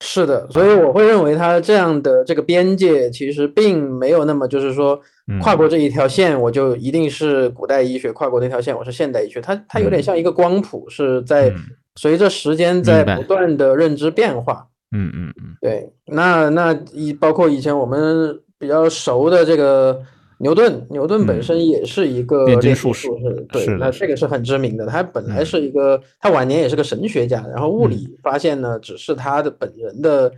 [0.00, 5.00] 是的，所以我会认为它这样的这个边界其实并没有那么，就是说
[5.40, 9.40] 跨过这一条线，我就一定是古代医学；跨过那条线，我是现代医学。
[9.40, 11.52] 它它有点像一个光谱，是在。
[11.96, 14.64] 随着时间在不断的认知变化，
[14.96, 20.00] 嗯嗯嗯，对，那那以包括以前我们比较熟的这个
[20.40, 23.08] 牛顿，牛顿本身也是一个炼金术士，
[23.52, 24.86] 对，那这个是很知名的。
[24.86, 30.32] 他本来是一个，他晚年也是个神学家，然后物理发现呢，只是他的本人的，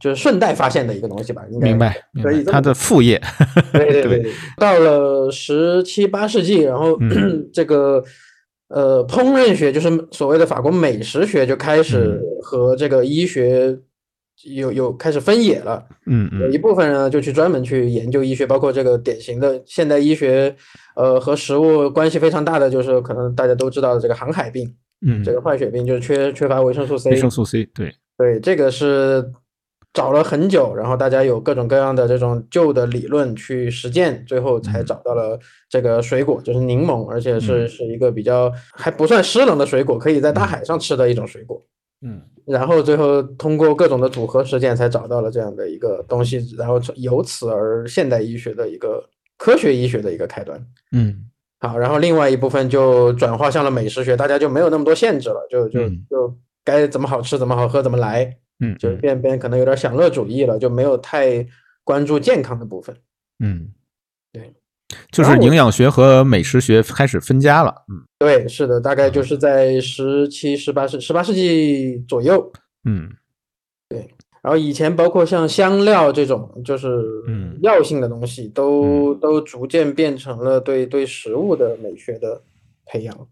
[0.00, 3.20] 就是顺带发现的一个东西吧，应该明白，可以他的副业。
[3.74, 6.98] 对对对，到了十七八世纪，然后
[7.52, 8.02] 这个。
[8.70, 13.74] 呃，烹饪学就是所谓的法国美食学，就开始和这个医学
[14.44, 15.84] 有有开始分野了。
[16.06, 20.54] 嗯嗯，有一部分人呢就去专门去研究医学，包括这个典型的现代医学，
[20.96, 24.74] 呃，和食物关系非常大的，就是可能大家都知道的这个航海病，
[25.06, 27.10] 嗯，这个坏血病就是缺缺乏维生素 C。
[27.10, 29.32] 维生素 C，对对，这个是。
[29.94, 35.36] 找了很久，然后大家有各种各样的这种旧的理论去实践，最后才找到了
[35.68, 41.60] 这个水果，就是柠檬，而且是是一个比较还不算湿冷的水果，可以在大海上吃的一种水果。
[42.00, 50.64] 嗯，然后最后通过各种的组合实践，才找到了这样的一个东西，然后由此而现代医学的一个科学医学的一个开端。
[50.92, 51.28] 嗯，
[51.60, 58.38] 好，然后另外一部分就转化向了美食学，大家就没有那么多限制了，就就就该怎么好吃怎么好喝怎么来。
[58.60, 61.46] 嗯，就变变可能有点享乐主义了，就没有太
[61.84, 62.96] 关注健康的部分。
[63.38, 63.72] 嗯，
[64.32, 64.52] 对，
[65.10, 67.74] 就是营养学和美食学开始分家了。
[67.88, 72.52] 嗯，对，是的，大概就是在十七、十八世十八世纪左右。
[72.84, 73.10] 嗯，
[73.88, 74.14] 对。
[74.40, 77.04] 然后以前包括像香料这种，就是
[77.60, 82.40] 药性的东西，都都逐渐变成了对对食物的美学的
[82.86, 83.28] 培养。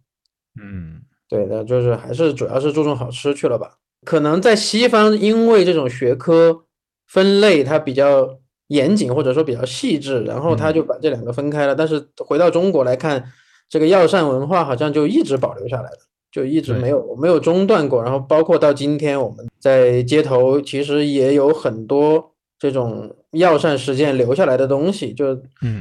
[0.61, 3.79] 嗯，对的，就是还是主要是注重好吃去了吧。
[4.05, 6.65] 可能在西方，因为这种学科
[7.07, 8.39] 分类它比较
[8.69, 11.75] 严谨，或者说比较细致，然后他就把这两个分开了。
[11.75, 13.25] 但是回到中国来看，
[13.69, 15.99] 这个药膳文化好像就一直保留下来了，
[16.33, 18.03] 就一直没有没有中断过。
[18.03, 25.12] 然后包括到今天，我们在街头其实也有很多这种药膳实践留下来的东西。
[25.12, 25.27] 就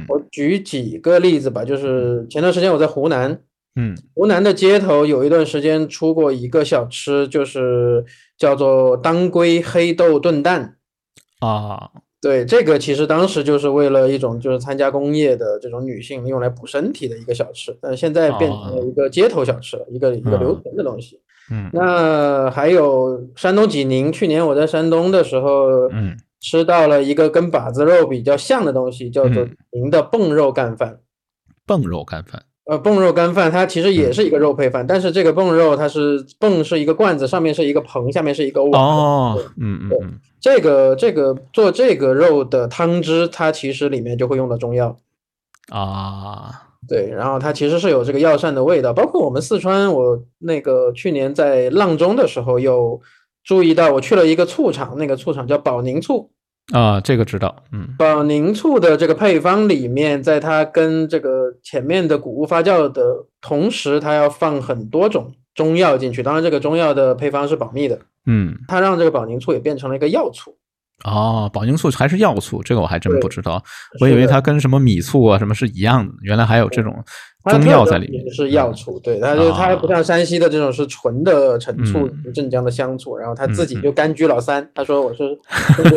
[0.08, 3.40] 我举几个例子吧，就是前段时间我在湖南，
[3.74, 8.04] 嗯，湖南的街头有一段时间出过一个小吃，就是
[8.38, 10.76] 叫做当归黑豆炖蛋
[11.40, 11.90] 啊。
[12.26, 21.20] 对，这个其实当时就是为了一种就是参加工业的这种女性用来补身体的一个小吃，但现在变成了一个街头小吃，一个一个流行的东西。
[21.52, 30.98] 嗯，那还有山东济宁，去年我在山东的时候，嗯，吃到了一个跟把子肉比较像的东西，叫做宁的泵肉干饭。
[31.64, 32.42] 泵肉干饭。
[32.68, 38.82] 呃，泵肉干饭它其实也是一个肉配饭，但是这个泵肉它是泵是一个罐子，上面是一个棚，下面是一个碗。
[38.82, 44.96] 哦，嗯嗯嗯，这个这个做这个肉的汤汁，它其实里面就会用到中药。
[45.70, 46.52] 啊，
[46.86, 53.00] 对，然后它其实是有这个药膳的味道，包括我们四川，我那个去年在阆中的时候有
[53.42, 56.30] 注意到，我去了一个醋厂，那个醋厂叫保宁醋。
[56.72, 63.02] 啊，这个知道，嗯，保宁醋的这个配方里面，在它跟这个前面的谷物发酵的
[63.40, 66.22] 同时，它要放很多种中药进去。
[66.22, 70.54] 当然，这个中药的配方是保密的，嗯，它让这个保宁醋也变成了一个药醋。
[71.04, 73.62] 哦，保宁醋还是药醋，这个我还真不知道，
[74.00, 76.94] 我以为它跟什么米醋啊什么是一样的，原来还有这种。
[77.48, 85.38] 中药在里面是药醋，对，它就它不像山西的这种是纯的陈醋、镇江的香醋，然后他自己就甘居老三，他说我是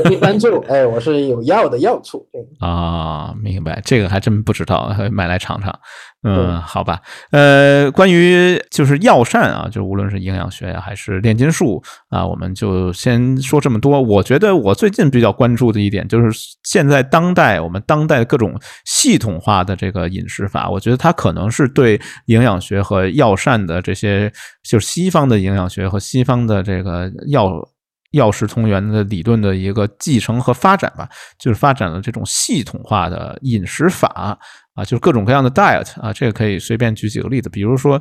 [0.03, 2.23] 第三醋，哎，我是有药的药醋。
[2.59, 5.73] 啊，明白，这个还真不知道，买来尝尝。
[6.21, 6.99] 嗯，好吧，
[7.31, 14.01] 呃，关于就是药膳啊，就无论是营养学呀，还是炼金术啊，我们就先说这么多。
[14.01, 16.29] 我觉得我最近比较关注的一点，就是
[16.63, 18.53] 现在当代我们当代各种
[18.83, 24.29] 系统化的这个饮食法，我觉得它可能是对营养学和药膳的这些，
[24.69, 27.49] 就是西方的营养学和西方的这个药
[28.11, 31.07] 药食同源的理论的一个继承和发展吧，
[31.37, 34.37] 就是发展了这种系统化的饮食法。
[34.75, 37.99] 啊，就是各种各样的 diet 啊，这个可以随便举几个例子，比如说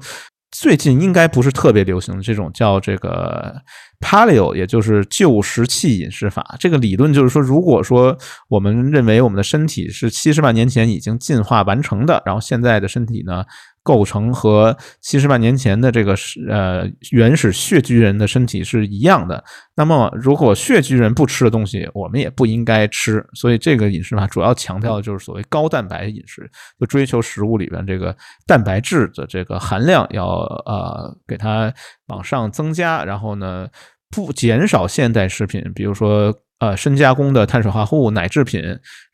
[0.53, 3.53] 最近应该不是特别流行的这种叫这个
[3.99, 6.55] paleo，也就是旧石器饮食法。
[6.61, 8.17] 这个理论就是说，如果说
[8.49, 13.45] 我们认为我们的身体是七十万年前已经进化完成的，然后现在的身体呢？
[13.89, 19.43] 构成和七十万年前的这个是呃原始穴居人的身体是一样的。
[19.75, 23.27] 那么，如果穴居人不吃的东西，我们也不应该吃。
[23.33, 28.15] 所以，这个饮食法主要强调的就是所谓高蛋白饮食，就追求食物里边这个
[28.47, 30.27] 蛋白质的这个含量要
[30.67, 31.73] 呃给它
[32.09, 33.67] 往上增加，然后呢
[34.11, 36.31] 不减少现代食品，比如说。
[36.61, 38.61] 呃，深加工的碳水化合物、奶制品，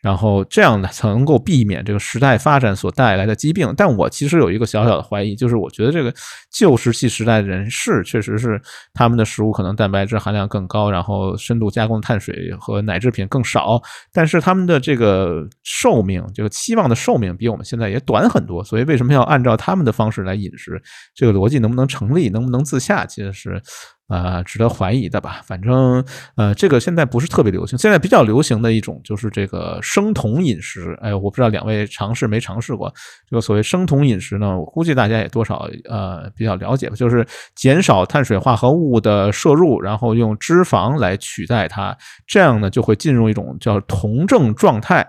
[0.02, 3.70] 然后这样呢才能够避免这个时代发展所带来的疾病。
[3.76, 6.10] 但我其实有一个小小的怀疑，就是我觉得这个
[6.50, 8.58] 旧石器时代的人士确实是
[8.94, 13.78] 他们的食物可能蛋白质含量更高，然后深度加工碳水和奶制品更少，
[14.10, 18.64] 但是他们的这个寿命，这个期望的寿命比我们现在也短很多。
[18.64, 20.80] 所以为什么要按照他们的方式来饮食？
[21.14, 22.30] 这个逻辑能不能成立？
[22.30, 23.04] 能不能自洽？
[23.04, 23.62] 其实是。
[24.08, 25.40] 呃，值得怀疑的吧？
[25.44, 26.04] 反正
[26.36, 27.78] 呃，这个现在不是特别流行。
[27.78, 30.96] 现在比较流行的一种就是这个生酮饮食。
[31.00, 32.92] 哎，我不知道两位尝试没尝试过
[33.28, 34.58] 这个所谓生酮饮食呢？
[34.58, 36.96] 我估计大家也多少呃比较了解吧。
[36.96, 41.96] 就是减少碳水化合物的摄入，然后用脂肪来取代它，
[42.26, 45.06] 这样呢就会进入一种叫酮症状态。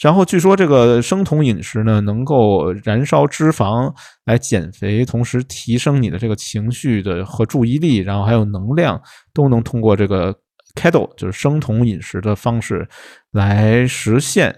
[0.00, 3.94] 然后据说这个生酮饮食呢，能够燃烧脂肪
[4.24, 8.98] 来减肥，同时提升你的这个情绪的和注意力，然后还有能量，
[9.34, 10.34] 都能通过这个
[10.74, 12.88] keto 就是生酮饮食的方式
[13.32, 14.54] 来实现。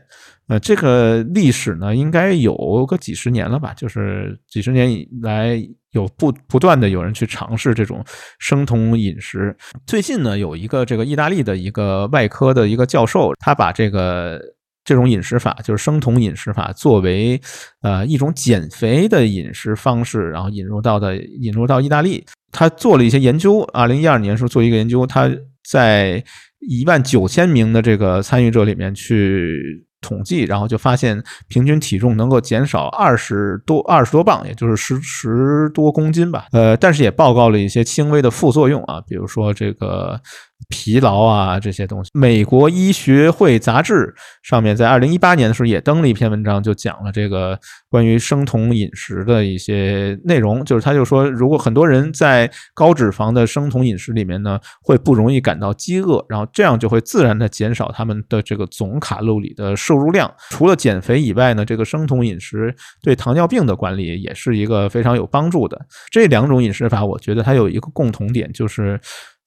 [0.46, 3.74] 呃，这个历史呢，应该有个几十年了吧？
[3.74, 8.04] 就是几十年以来，有不不断的有人去尝试这种
[8.38, 9.56] 生酮饮食。
[9.86, 14.40] 最近呢，有一个这个意大利的一个外科的一个教授，他把这个。
[14.84, 17.40] 这种饮食法就是生酮饮食法，作为
[17.82, 23.60] 呃一种减肥的饮食方式，然后引入到的引入到意大利，他做了一些研究。
[23.72, 25.30] 二零一二年时候做一个研究，他
[25.68, 26.24] 在
[26.60, 29.86] 一万九千名的这个参与者里面去。
[30.04, 36.46] 统计，然后就发现平均体重能够减少二十多二十多磅，也就是十十多公斤吧。
[36.50, 40.20] 呃，但是也报告了一些轻微的副作用啊，比如说这个
[40.68, 42.10] 疲劳啊这些东西。
[42.14, 47.58] 美国医学会杂志上面在二零一八年的时候也登了一篇文章，就讲了这个
[47.88, 50.64] 关于生酮饮食的一些内容。
[50.64, 60.32] 就是他就说，如果很多人在高脂肪的生酮饮食里面呢，会不容易感到饥饿，然后这样就会自然的减少他们的这个总卡路里的摄入量。
[60.50, 65.78] 除了减肥以外呢，这个生酮饮食对糖尿病的管理也是一个非常有帮助的。
[66.10, 69.00] 这两种饮食法，我觉得它有一个共同点，就是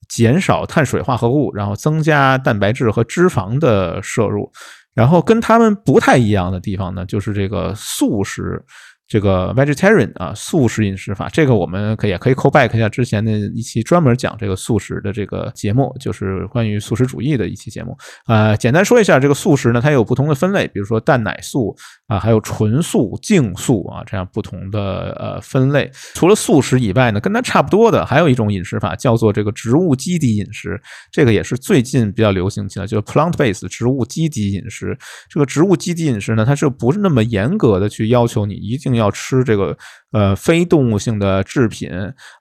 [0.07, 4.51] 减少碳水化合物，然后增加蛋白质和脂肪的摄入。
[4.93, 8.63] 然后跟他们不太一样的地方呢，就是这个素食。
[9.07, 17.95] 这个 vegetarian 啊，素食饮食法，这个我们可也可以 call back 一下之前的一期专门讲这个素食的这个节目，就是关于素食主义的一期节目。
[18.27, 21.75] 呃，简单说一下这个素食呢，它有不同的分类，比如说蛋奶素
[22.07, 25.91] 啊，还有纯素、净素啊，这样不同的呃分类。
[26.15, 30.81] 除了素食以外呢，跟它差不多的还有一种饮食法叫做这个植物基底饮食，
[31.11, 34.97] 这个也是最近比较流行起来，就是 plant-based 植物基底饮食。
[35.29, 39.77] 这个植物基底饮食呢，它是不是那么严格的去要求你一定要吃这个
[40.11, 41.89] 呃非动物性的制品，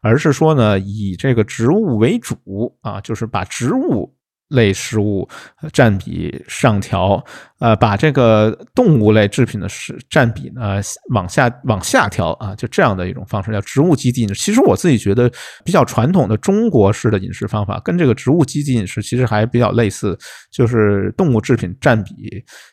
[0.00, 2.36] 而是说呢以这个植物为主
[2.82, 4.14] 啊，就是把植物
[4.48, 5.28] 类食物
[5.72, 7.24] 占比上调，
[7.58, 10.80] 呃，把这个动物类制品的是占比呢
[11.14, 14.34] 往下往下调啊，就这样的一种方式叫植物基地饮食。
[14.34, 15.30] 其实我自己觉得
[15.64, 20.16] 比较传统的中国式的饮食方法跟这个植物基地饮食其实还比较类似，
[20.52, 22.12] 就是动物制品占比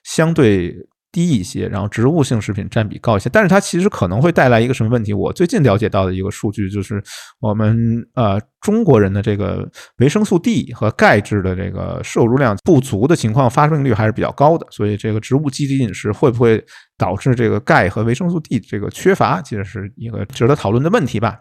[0.03, 0.75] 相对。
[1.12, 5.14] 低一些，然后植物性食品占比高一些，但是它其实可能会带来一个什么问题？
[5.14, 7.03] 我最近了解到的一个数据就是，
[7.39, 16.64] 我们呃中国人的这个维生素 D 和钙质的这个摄入量不足的情况发生率还是比较高的，所以这个植物基底饮食会不会
[16.97, 21.38] 导致这个钙和维生素 D 这个缺乏，其实是一个值得讨论的问题吧。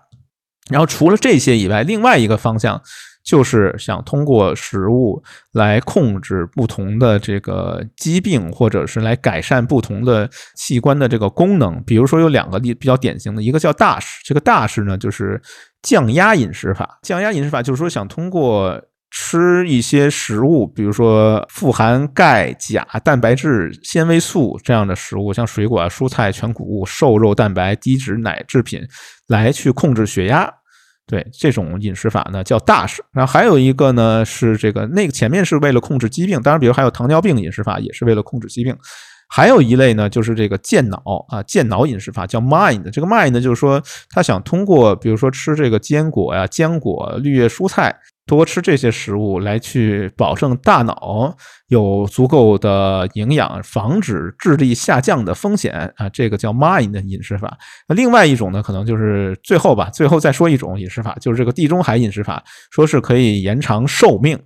[0.68, 2.82] 然后除了这些以外，另外一个方向。
[3.30, 5.22] 就是想通过食物
[5.52, 11.80] 来控制不同的这个疾病，或者是来改善不同的器官的这个功能。
[11.84, 15.40] 比如说有两个例比较典型的，一个叫大食，这个大食呢就是
[15.80, 16.98] 降压饮食法。
[17.02, 28.80] 降压饮食法就是说想通过吃一些食物，比如说富含钙、钾、蛋白质、纤维素这样的食物，像水果、蔬菜、全谷物、瘦肉蛋白、低脂奶制品，
[29.28, 30.52] 来去控制血压。
[31.10, 38.76] 对这种饮食法呢叫大食，然后还有一个呢是这个那个前面是为了控制疾病，当然比如还有糖尿病饮食法也是为了控制疾病，
[39.28, 47.98] 还有一类呢就是这个健脑啊健脑饮食法叫 mind，这个 mind 就是说他想通过比如说吃这个坚果呀坚果绿叶蔬菜。
[48.26, 51.36] 多吃这些食物来去保证大脑
[51.68, 57.58] 有足够的营养，防止智力下降的风险啊，这个叫 mind 饮食法。
[57.88, 64.38] 那另外一种呢，可能就是最后吧，最后再说一种饮食法，就是这个地中海饮食法，说是可以延长寿命。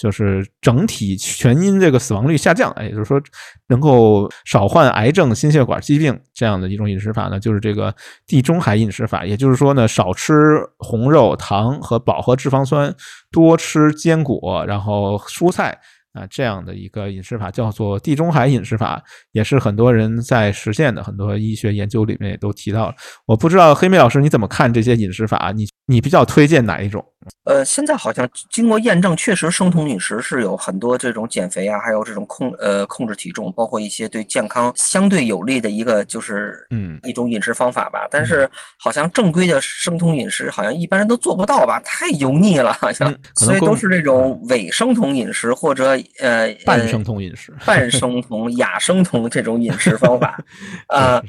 [0.00, 3.20] 就是整体全因这个死亡率下降，也就是说
[3.66, 7.92] 能够少患癌症、心血管疾病这样的一种饮食法呢，就是这个
[8.24, 9.26] 地中海饮食法。
[9.26, 10.32] 也就是说呢，少吃
[10.78, 12.94] 红肉、糖和饱和脂肪酸，
[13.32, 15.76] 多吃坚果，然后蔬菜
[16.12, 22.94] 啊，这样的一个饮食法叫做地中海饮食法，也是很多人在实现的，很多医学研究里面也都提到了。
[23.26, 25.52] 我不知道黑妹老师你怎么看这些饮食法？
[25.56, 27.04] 你你比较推荐哪一种？
[27.44, 38.06] 呃，现在好像经过验证，确实生酮饮食是有很多这种减肥啊，还有这种控呃控制体重，包括一些对健康相对有利的一个就是嗯一种饮食方法吧。
[38.10, 38.48] 但是
[38.78, 50.38] 好像正规的生酮饮食好像一般人都做不到吧，太油腻了，好像，所以都是这种伪生酮饮食或者呃半生酮饮食、半生酮、亚生酮这种饮食方法
[50.88, 51.22] 啊。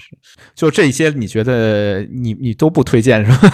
[0.53, 3.49] 就这些，你觉得你你都不推荐是吧？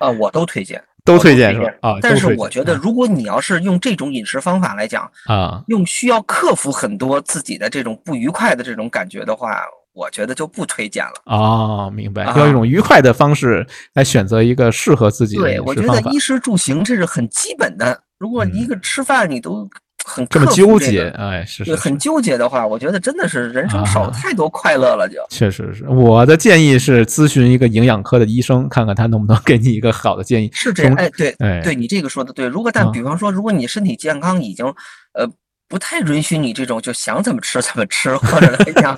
[0.00, 1.66] 啊，我都推荐，都推荐是吧？
[1.80, 11.12] 啊，但是我觉得，如果你要是用这种饮食方法来讲啊，用需要克服很多自己的这种不愉快的这种感觉的话，我觉得就不推荐了。
[11.26, 18.02] 哦，明白，要一种愉快的方式来选择一个适合自己的对，我觉得衣食住行这是很基本的。
[18.18, 19.68] 如果一个吃饭你都。
[20.04, 25.88] 很这么纠结，哎，是是，很纠结的话，我觉得真的是人生少了太多快乐了，就确实是。
[25.88, 30.50] 我的建议是咨询一个营养科的医生，看看他能不能给你一个好的建议。
[30.52, 32.46] 是这样，哎，对，哎，对你这个说的对。
[32.46, 34.66] 如果但比方说，如果你身体健康已经，
[35.14, 35.28] 呃。
[35.72, 38.92] 不太允许你这种就想怎么吃怎么吃，或者来讲，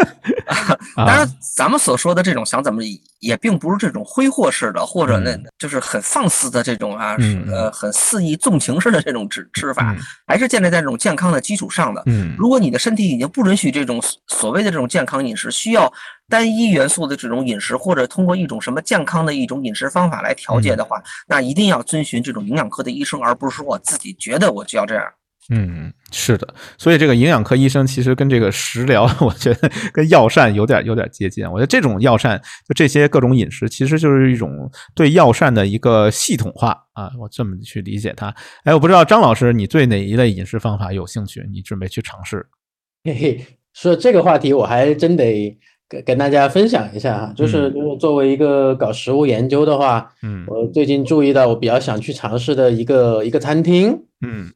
[0.45, 2.83] 啊当然咱们所说的这种想怎么
[3.20, 7.16] 也并不是这种挥霍式的，或者那就是很放肆的这种啊，
[7.47, 9.95] 呃，很肆意纵情式的这种吃吃法，
[10.27, 12.03] 还是建立在这种健康的基础上的。
[12.07, 15.93] 嗯，如果你的身体已经不允许这种所谓的这种健康饮食，需要
[16.29, 25.05] 单一元素的这种饮食，或者通过一种什么健康的一种饮食方法来调节的话，那一定要遵循这种营养科的医生，而不是说我自己觉得我就要这样。
[25.51, 31.45] 嗯，是的，所以这个营养科医生其实跟这个食疗， 我觉得跟药膳有点有点接近。
[31.45, 37.11] 我觉得这种药膳，就这些各种饮食，其实就是一种对药膳的一个系统化啊。
[37.21, 38.35] 我这么去理解它。
[38.65, 41.47] 哎，我不知道张老师你对哪一类饮食方法有兴趣？
[41.53, 42.47] 你准备去尝试？
[43.05, 45.55] 嘿嘿，说这个话题，我还真得
[45.87, 47.35] 跟跟大家分享一下哈。
[47.37, 53.93] 就是就是作为一个搞食物研究的话，嗯，我最近注意到我比较想去尝试的一个一个餐厅，
[54.27, 54.51] 嗯。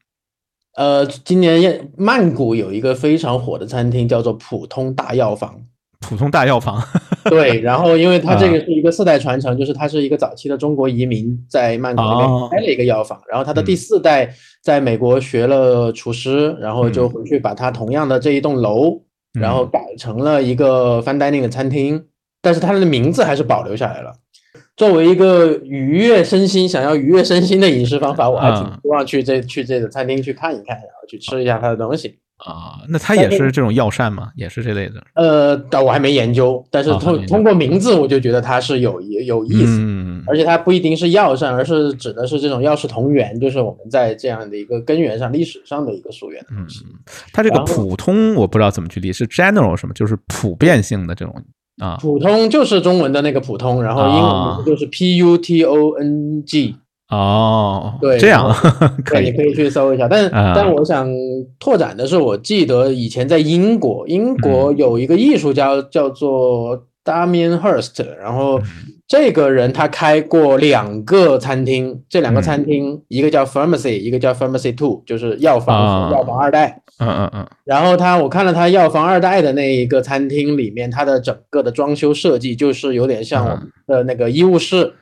[0.77, 5.61] 呃，今年曼谷有一个非常火的餐厅，叫做普通大药房。
[6.01, 6.81] 普通大药房，
[7.29, 7.61] 对。
[7.61, 14.33] 然后，因为它这个是一个四代传承，就是它是一个早期的中国移民在曼谷那边开了一个药房，然后他的第四代
[14.63, 22.01] 在美国学了厨师，然后就回去把他同样的这一栋楼，然后改成了一个 fine dining 的餐厅，
[22.41, 24.13] 但是它的名字还是保留下来了。
[24.79, 32.81] 作为一个愉悦身心、想要愉悦身心的饮食方法，我还挺希望去这去这个餐厅去看一看，然后去吃一下它的东西啊。
[32.89, 34.31] 那它也是这种药膳吗？
[34.35, 35.03] 也是这类的？
[35.15, 46.85] 呃，但我还没研究，但是通通过名字，我就觉得它是有有意思，而且它不一定是药膳，而是指的是这种药食同源，就是我们在这样的一个根源上、历史上的一个溯源的东西。
[47.33, 51.35] 它这个普通我不知道怎么去理是 general 什么，就是普遍性的这种。
[51.79, 56.75] 啊，普通就是中文的那个普通，然后英文就是 P U T O N G。
[57.11, 58.53] 哦，对，这样
[59.05, 60.07] 可以，你可以去搜一下。
[60.07, 61.09] 但但我想
[61.59, 68.61] 拓展的是，我记得以前在英国，英国有一个艺术家叫做 Damien Hirst，然后
[69.07, 76.83] 这个人他开过两个餐厅，这两个餐厅一个叫 Pharmacy，一个叫 Pharmacy Two，就是药房药房二代。
[77.01, 84.93] 嗯嗯嗯，然后他，我看了他药房二代的那一个餐厅里面，它的整个的装修设计就是有点像我们的那个医务室，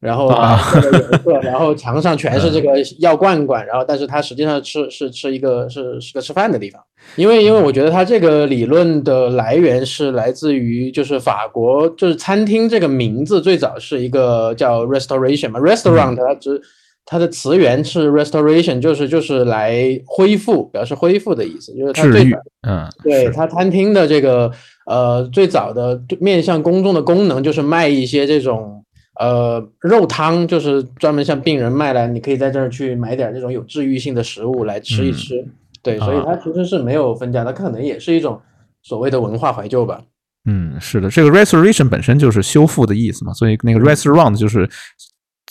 [0.00, 6.82] 然后白色的颜色， 然后墙上全是这个药罐罐，然后但是它实际上吃是吃一个是是个吃饭的地方，
[7.16, 16.60] 因为因为我觉得它这个理论的来源是来自于就是法国，就是餐厅这个名字最早是一个叫 restoration 嘛，restaurant 它只。
[17.06, 22.22] 它的词源是 restoration，就是就是来恢复，表示恢复的意思，就是它最
[22.66, 24.50] 嗯，对它餐厅的这个
[24.86, 28.82] 呃最早的面向公众的功能就是卖一些这种
[29.18, 35.46] 呃肉汤，就是专门向病人卖来，你可以在这儿去买点这种有治愈性的食物来吃一吃，
[35.82, 38.40] 对，所以它其实是没有分家，它可能也是一种
[38.82, 40.02] 所谓的文化怀旧吧。
[40.46, 44.68] 嗯，是的，这个 restoration 本身就是修复的意思嘛，所以那个 restaurant 就是。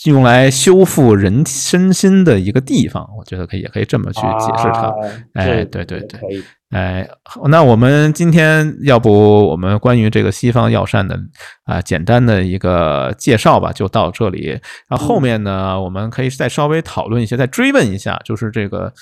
[0.04, 4.94] 用来修复人身心的一个地方，我觉得可以，也可以这么去解释它。
[5.34, 6.20] 哎，对对对，
[6.70, 7.08] 哎，
[7.48, 9.10] 那我们今天要不
[9.48, 11.18] 我们关于这个西方药膳的
[11.64, 14.60] 啊简单的一个介绍吧，就到这里。
[14.88, 18.92] 然后后面呢，我们可以再稍微讨论一些，再追问一下，就是这个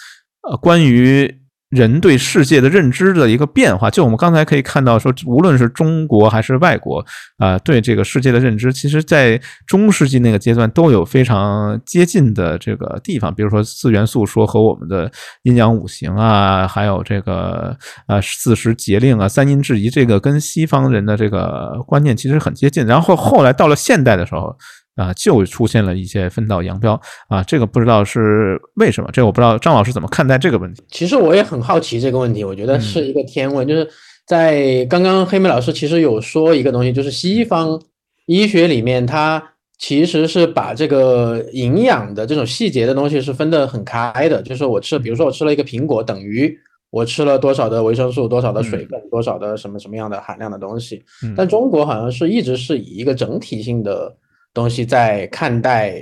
[0.48, 1.41] 呃关于。
[1.72, 7.02] 人对世界的认知的一个变化，就我们刚才可以看到，说无论是中国还是外国，
[7.38, 13.34] 啊，对这个世界的认知，其实，在中世纪那个阶段都有非常接近的这个地方。
[13.34, 15.10] 比如说四元素说和我们的
[15.44, 17.74] 阴阳五行啊，还有这个
[18.06, 22.84] 呃四时节令啊、三阴制宜，这个跟西方人的这个观念其实很接近。
[22.84, 24.54] 然后后来到了现代的时候。
[24.94, 30.82] 啊，就出现了一些分道扬镳啊，这个不知道是为什么，这个我不知道张老师怎么看待这个问题。
[30.90, 33.88] 其实我也很好奇这个问题，我觉得是一个天问，就是
[34.26, 37.80] 在刚刚黑妹老师其实有说一个东西，就是西方
[38.26, 39.42] 医学里面，它
[39.78, 46.54] 其实是把这个营养的这种细节的东西是分得很开的，就是我吃，比如说我吃了一个苹果，等于
[46.90, 51.02] 我吃了多少的维生素，多少的水分，多少的什么什么样的含量的东西。
[51.34, 54.14] 但中国好像是一直是以一个整体性的。
[54.54, 55.94] 东西在看待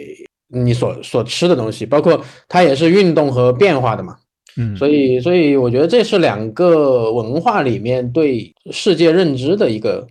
[0.49, 4.17] 你所所吃的东西，包括它也是运动和变化的嘛，
[4.57, 10.07] 嗯，所以所以我觉得这是两个文化里面对世界认知的一个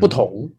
[0.00, 0.50] 不同。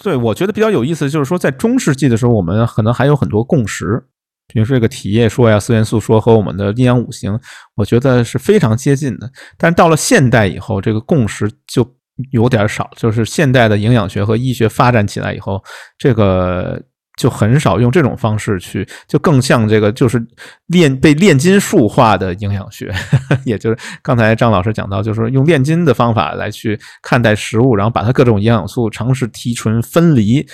[0.00, 4.04] 对，我觉得比较有意思就是说，在中世纪的时候，我们可能还有很多共识，
[4.46, 7.36] 比如说这个体液说呀、四元素说和我们的阴阳五行，
[7.74, 9.28] 我觉得是非常接近的。
[9.58, 11.96] 但是到了现代以后，这个共识就。
[12.30, 15.62] 有点少，就是现代的营养学和医学发展起来以后，
[15.98, 16.80] 这个
[17.18, 20.24] 就很少用这种方式去，就更像这个就是
[20.66, 22.92] 炼被炼金术化的营养学，
[23.44, 30.46] 也就是刚才张老师讲到，就是用炼金的方法来去看待食物，然后把它各种营养素尝试提纯分离。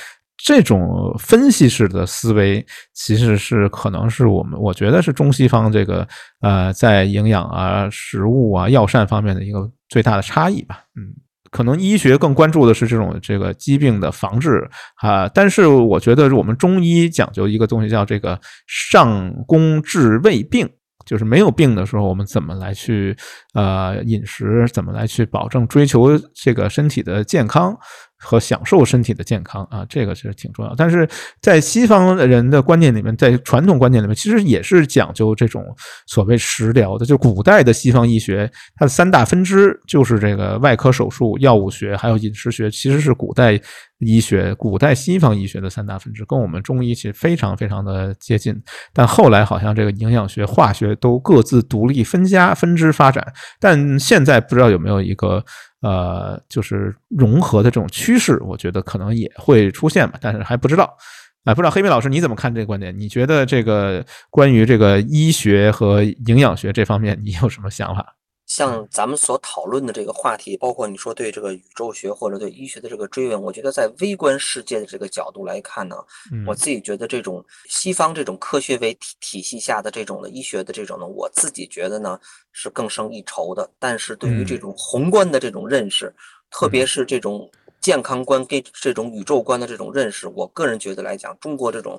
[0.44, 6.08] 这种分析式的思维，其实是可能是我们我觉得是中西方这个
[6.40, 10.80] 呃在营养啊、食物啊、药膳方面的一个最大的差异吧。
[10.96, 11.14] 嗯，
[11.52, 20.68] 可能医学更关注的是这种这个疾病的防治啊，但是我觉得我们中医讲究一个东西叫这个上工治未病。
[21.04, 23.14] 就是没有病的时候，我们怎么来去
[23.54, 27.76] 呃饮食，怎么来去保证追求这个身体的健康
[28.22, 29.84] 和享受身体的健康啊？
[29.88, 30.74] 这个其实挺重要。
[30.76, 31.08] 但是
[31.40, 35.64] 在西方人的观念里面，在传统观念里面，其实也是讲究这种
[36.06, 37.04] 所谓食疗的。
[37.04, 43.60] 就古代的西方医学，它的三大分支就是这个外科手术、药物学还有饮食学，其实是古代。
[44.04, 48.52] 医学，古代西方医学的三大分支跟我们中医其实非常非常的接近，
[48.92, 53.24] 但后来好像这个营养学、化学都各自独立分家、分支发展，
[53.60, 55.44] 但现在不知道有没有一个
[55.82, 60.96] 呃，就是融合的这种趋势，我觉得可能也会出现吧，但是还不知道。
[61.44, 62.96] 哎，不知道黑米老师你怎么看这个观点？
[62.96, 68.14] 你觉得这个关于这个医学和营养学这方面，你有什么想法？
[68.54, 75.96] 像咱们所讨论的这个话题，包括你说对这个宇宙学或者对医学的这个追问，我觉得在微观世界的这个角度来看呢，
[76.46, 82.20] 我自己觉得这种西方这种科学为体体系下的这种的医学的这种呢，我自己觉得呢
[82.52, 83.66] 是更胜一筹的。
[83.78, 86.14] 但是对于这种宏观的这种认识，
[86.50, 87.50] 特别是这种
[87.80, 91.98] 健康观跟这种宇宙观的这种认识，我个人觉得来讲，中国这种。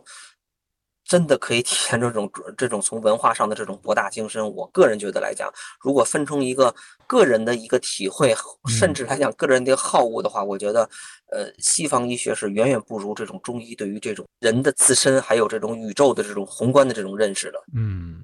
[1.06, 4.44] 真的可以体现这种这种从文化上的这种博大精深。
[4.56, 6.74] 我个人觉得来讲，如果分成一个
[7.06, 8.34] 个人的一个体会，
[8.68, 10.90] 甚至来讲个人的好恶的话，我觉得，
[11.32, 17.60] 呃，西方医学是远远不如这种中医对于这种人的自身还有这种宇宙的这种宏观的这种认识的。
[17.76, 18.23] 嗯。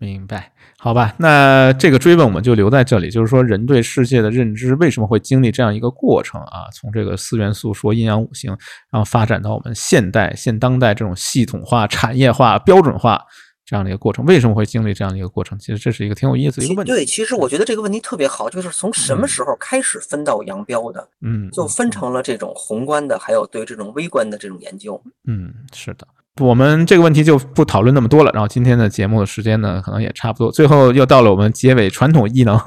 [0.00, 3.10] 明白，好吧，那这个追问我们就留在这里。
[3.10, 6.70] 就是说，人对世界的认知为什么会经历这样一个过程啊？
[6.72, 8.56] 从这个四元素说阴阳五行，
[8.92, 13.20] 然后发展到我们现代现当代这种系统化、产业化、标准化
[13.64, 15.58] 这样的一个过程，为什么会经历这样的一个过程？
[15.58, 16.92] 其实这是一个挺有意思的一个问题。
[16.92, 21.08] 对，其实我觉得这个问题特别好，就是从什么时候开始分道扬镳的？
[21.22, 25.02] 嗯，就分成了这种宏观的，还有对这种微观的这种研究。
[25.26, 26.06] 嗯，是的。
[26.40, 28.30] 我们这个问题就不讨论那么多了。
[28.32, 30.50] 然后今天的节目的时间呢，可能也差不多。
[30.50, 32.58] 最后又到了我们结尾传统异能，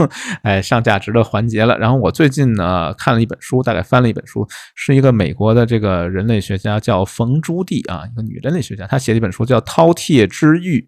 [0.44, 1.78] 哎，上价值的环节了。
[1.78, 10.86] 然后我最近呢看了一本书，大概翻了一本书，是一个美国的这个人类学家叫冯朱棣啊，一个女人类学家，她写了一本书叫《饕餮之欲》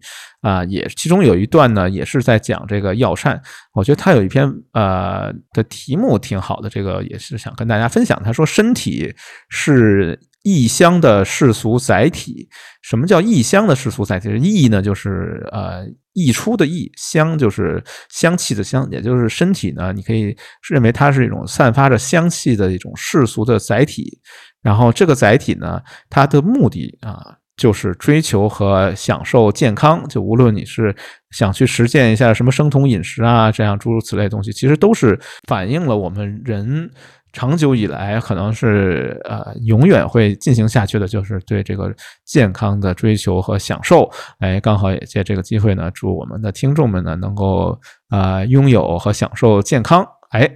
[0.48, 3.40] 啊，也其中有一段呢也是在讲这个药膳。
[3.72, 8.20] 我觉得他有一篇呃的题目挺好的，这个也是想跟大家分享。
[8.24, 9.14] 他说身体
[9.48, 10.18] 是。
[10.44, 12.46] 异乡的世俗载体，
[12.82, 14.28] 什么叫异乡的世俗载体？
[14.36, 20.36] 异呢，就是呃溢出的溢，香就是香气的香，也就是身体呢，你可以
[20.68, 24.20] 认为它是一种散发着香气的一种世俗的载体。
[24.62, 25.80] 然后这个载体呢，
[26.10, 30.06] 它的目的啊，就是追求和享受健康。
[30.08, 30.94] 就无论你是
[31.30, 35.18] 想去实践一下什么生酮饮食啊，这样诸如此类东西，其实都是
[35.48, 36.90] 反映了我们人。
[37.34, 41.92] 长久以来，可能是呃永远会进行下去的，就是对这个
[42.24, 44.08] 健康的追求和享受。
[44.38, 47.78] 哎，刚好也借这个机会呢，祝我们的听众们呢能够
[48.08, 50.06] 啊拥有和享受健康。
[50.30, 50.48] 哎，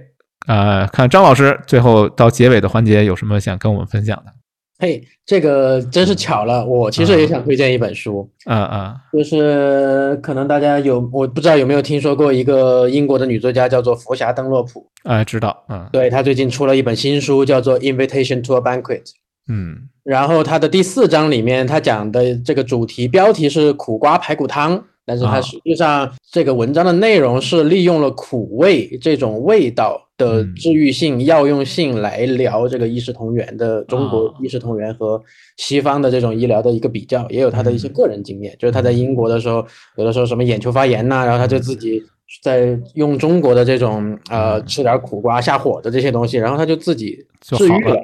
[0.47, 4.38] 呃，看张老师最后到结尾的环节有什么想跟我们分享的？
[4.81, 19.03] 嘿，这个真是巧了，我其实也想推荐一本书，啊啊，就是可能大家有，我不知道有没有听说过一个英国的女作家叫做佛霞·登洛普，啊，知道，嗯，对她最近出了一本新书叫做《Invitation to a Banquet》，
[19.49, 24.83] 嗯，然后她的第四章里面，她讲的这个主题标题是苦瓜排骨汤。
[25.05, 35.19] 但是它实际上这个文章的内容是利用了苦味这种味道的治愈性、药用性来聊这个医食同源的中国医食同源和
[35.57, 39.65] 西方的这种医疗的一个比较，也有他的一些个人经验，就是他在英国的时候，
[39.95, 42.03] 有的时候什么眼球发炎呐，然后他就自己
[42.43, 47.95] 在用中国的这种呃吃点苦瓜下火的这些东西，然后他就自己治愈了。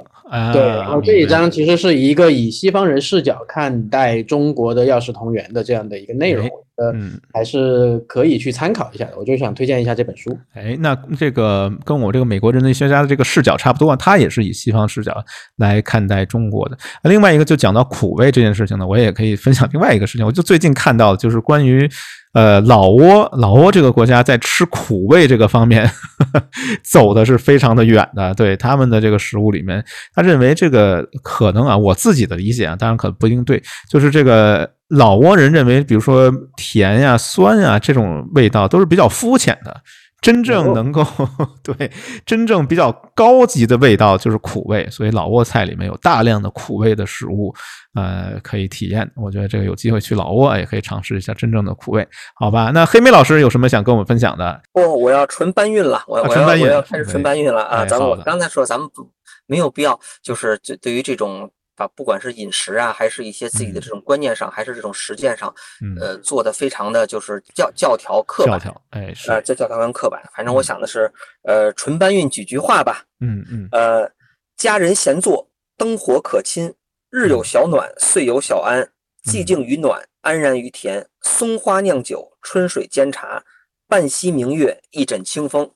[0.52, 6.50] 对，然后这一章其实是一个以西方人视角看待中国的药食同源的这样的一个内容。
[6.78, 6.94] 呃，
[7.34, 9.18] 还是可以去参考一下的。
[9.18, 10.38] 我就想推荐一下这本书。
[10.54, 15.14] 哎，那这个跟我这个美国人类学家的这个视角差不多，他也是以西方视角
[15.58, 16.78] 来看待中国的。
[17.04, 20.26] 另外一个就讲到苦味这件事情呢，我也可以分享另外一个事情。
[20.26, 21.90] 我就最近看到就是关于。
[22.34, 25.90] 呃，老挝，老挝这个国家在吃苦味这个方面
[26.84, 28.34] 走的是非常的远的。
[28.34, 29.82] 对他们的这个食物里面，
[30.14, 39.82] 他认为这个可能啊，我自己的理解啊，当然可不一定对，就是这个老挝人认为，比如说甜呀、酸呀这种味道都是比较肤浅的。
[40.22, 41.06] 真正能够
[41.62, 41.92] 对
[42.26, 47.54] 真正比较高级的味道就是苦味，所以老挝菜里面有大量的苦味的食物，
[47.94, 49.08] 呃，可以体验。
[49.16, 52.72] 我觉得这个有机会去老挝也可以尝试一下真正的苦味，好吧？
[52.74, 54.60] 那黑莓老师有什么想跟我们分享的？
[54.74, 57.86] 不，我要纯搬运了，我我要我要开始纯搬运了啊！
[57.86, 59.08] 咱们我刚才说咱们不
[59.46, 61.52] 没有必要，就是对对于这种。
[61.76, 65.54] 把不管是饮食啊，还是一些自己的这种观念上，还是这种实践上，
[66.00, 71.12] 呃，做的非常的就是教教条刻板，教条，哎，是，呃，教教条跟刻板，反正我想的是，
[71.44, 74.10] 呃，纯搬运几句话吧，嗯嗯，呃，
[74.58, 75.48] 家人闲坐，
[75.78, 76.74] 灯火可亲，
[77.10, 78.90] 日有小暖，岁有小安，
[79.26, 83.44] 寂静于暖，安然于田，松花酿酒，春水煎茶，
[83.88, 85.72] 半溪明月，一枕清风。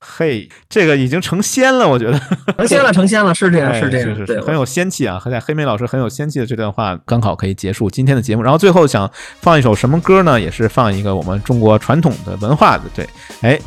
[0.00, 2.18] 嘿，这个已经成仙了，我觉得
[2.56, 5.20] 成仙了，成仙了，是这样，是这样，是是很有仙气啊！
[5.28, 8.42] 在黑莓老师很有仙气的这段话，刚好可以结束今天的节目。
[8.42, 9.10] 然后最后想
[9.40, 10.40] 放一首什么歌呢？
[10.40, 13.08] 也是放一个我们中国传统的文化的，对，
[13.40, 13.56] 哎，《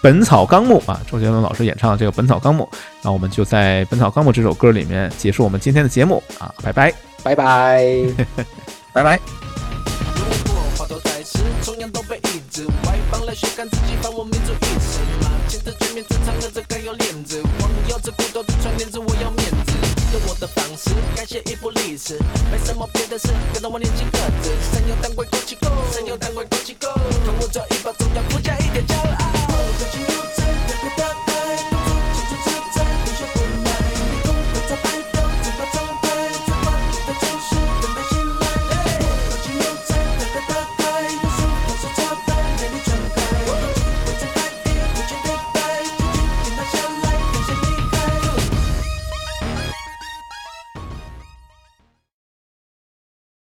[0.00, 2.66] 本草纲目》啊，周杰伦老师演唱的这个《本草纲目》，
[3.02, 6.52] 那我们就在《本草纲目》这首歌里面结束我们今天的节目啊！
[6.62, 7.84] 拜拜，拜拜，
[8.94, 9.20] 拜拜。
[13.26, 13.68] 的全
[15.94, 19.72] 面子藏了，这更有面子；光有这骨头，这穿面子，我要面子。
[20.12, 22.18] 用我的方式，改写一部历史，
[22.50, 26.88] 没什么别的事，跟着我年轻个子，三幺当官过气狗，三幺当官过气狗，
[27.24, 30.13] 看我抓一把，总要附加一点骄傲。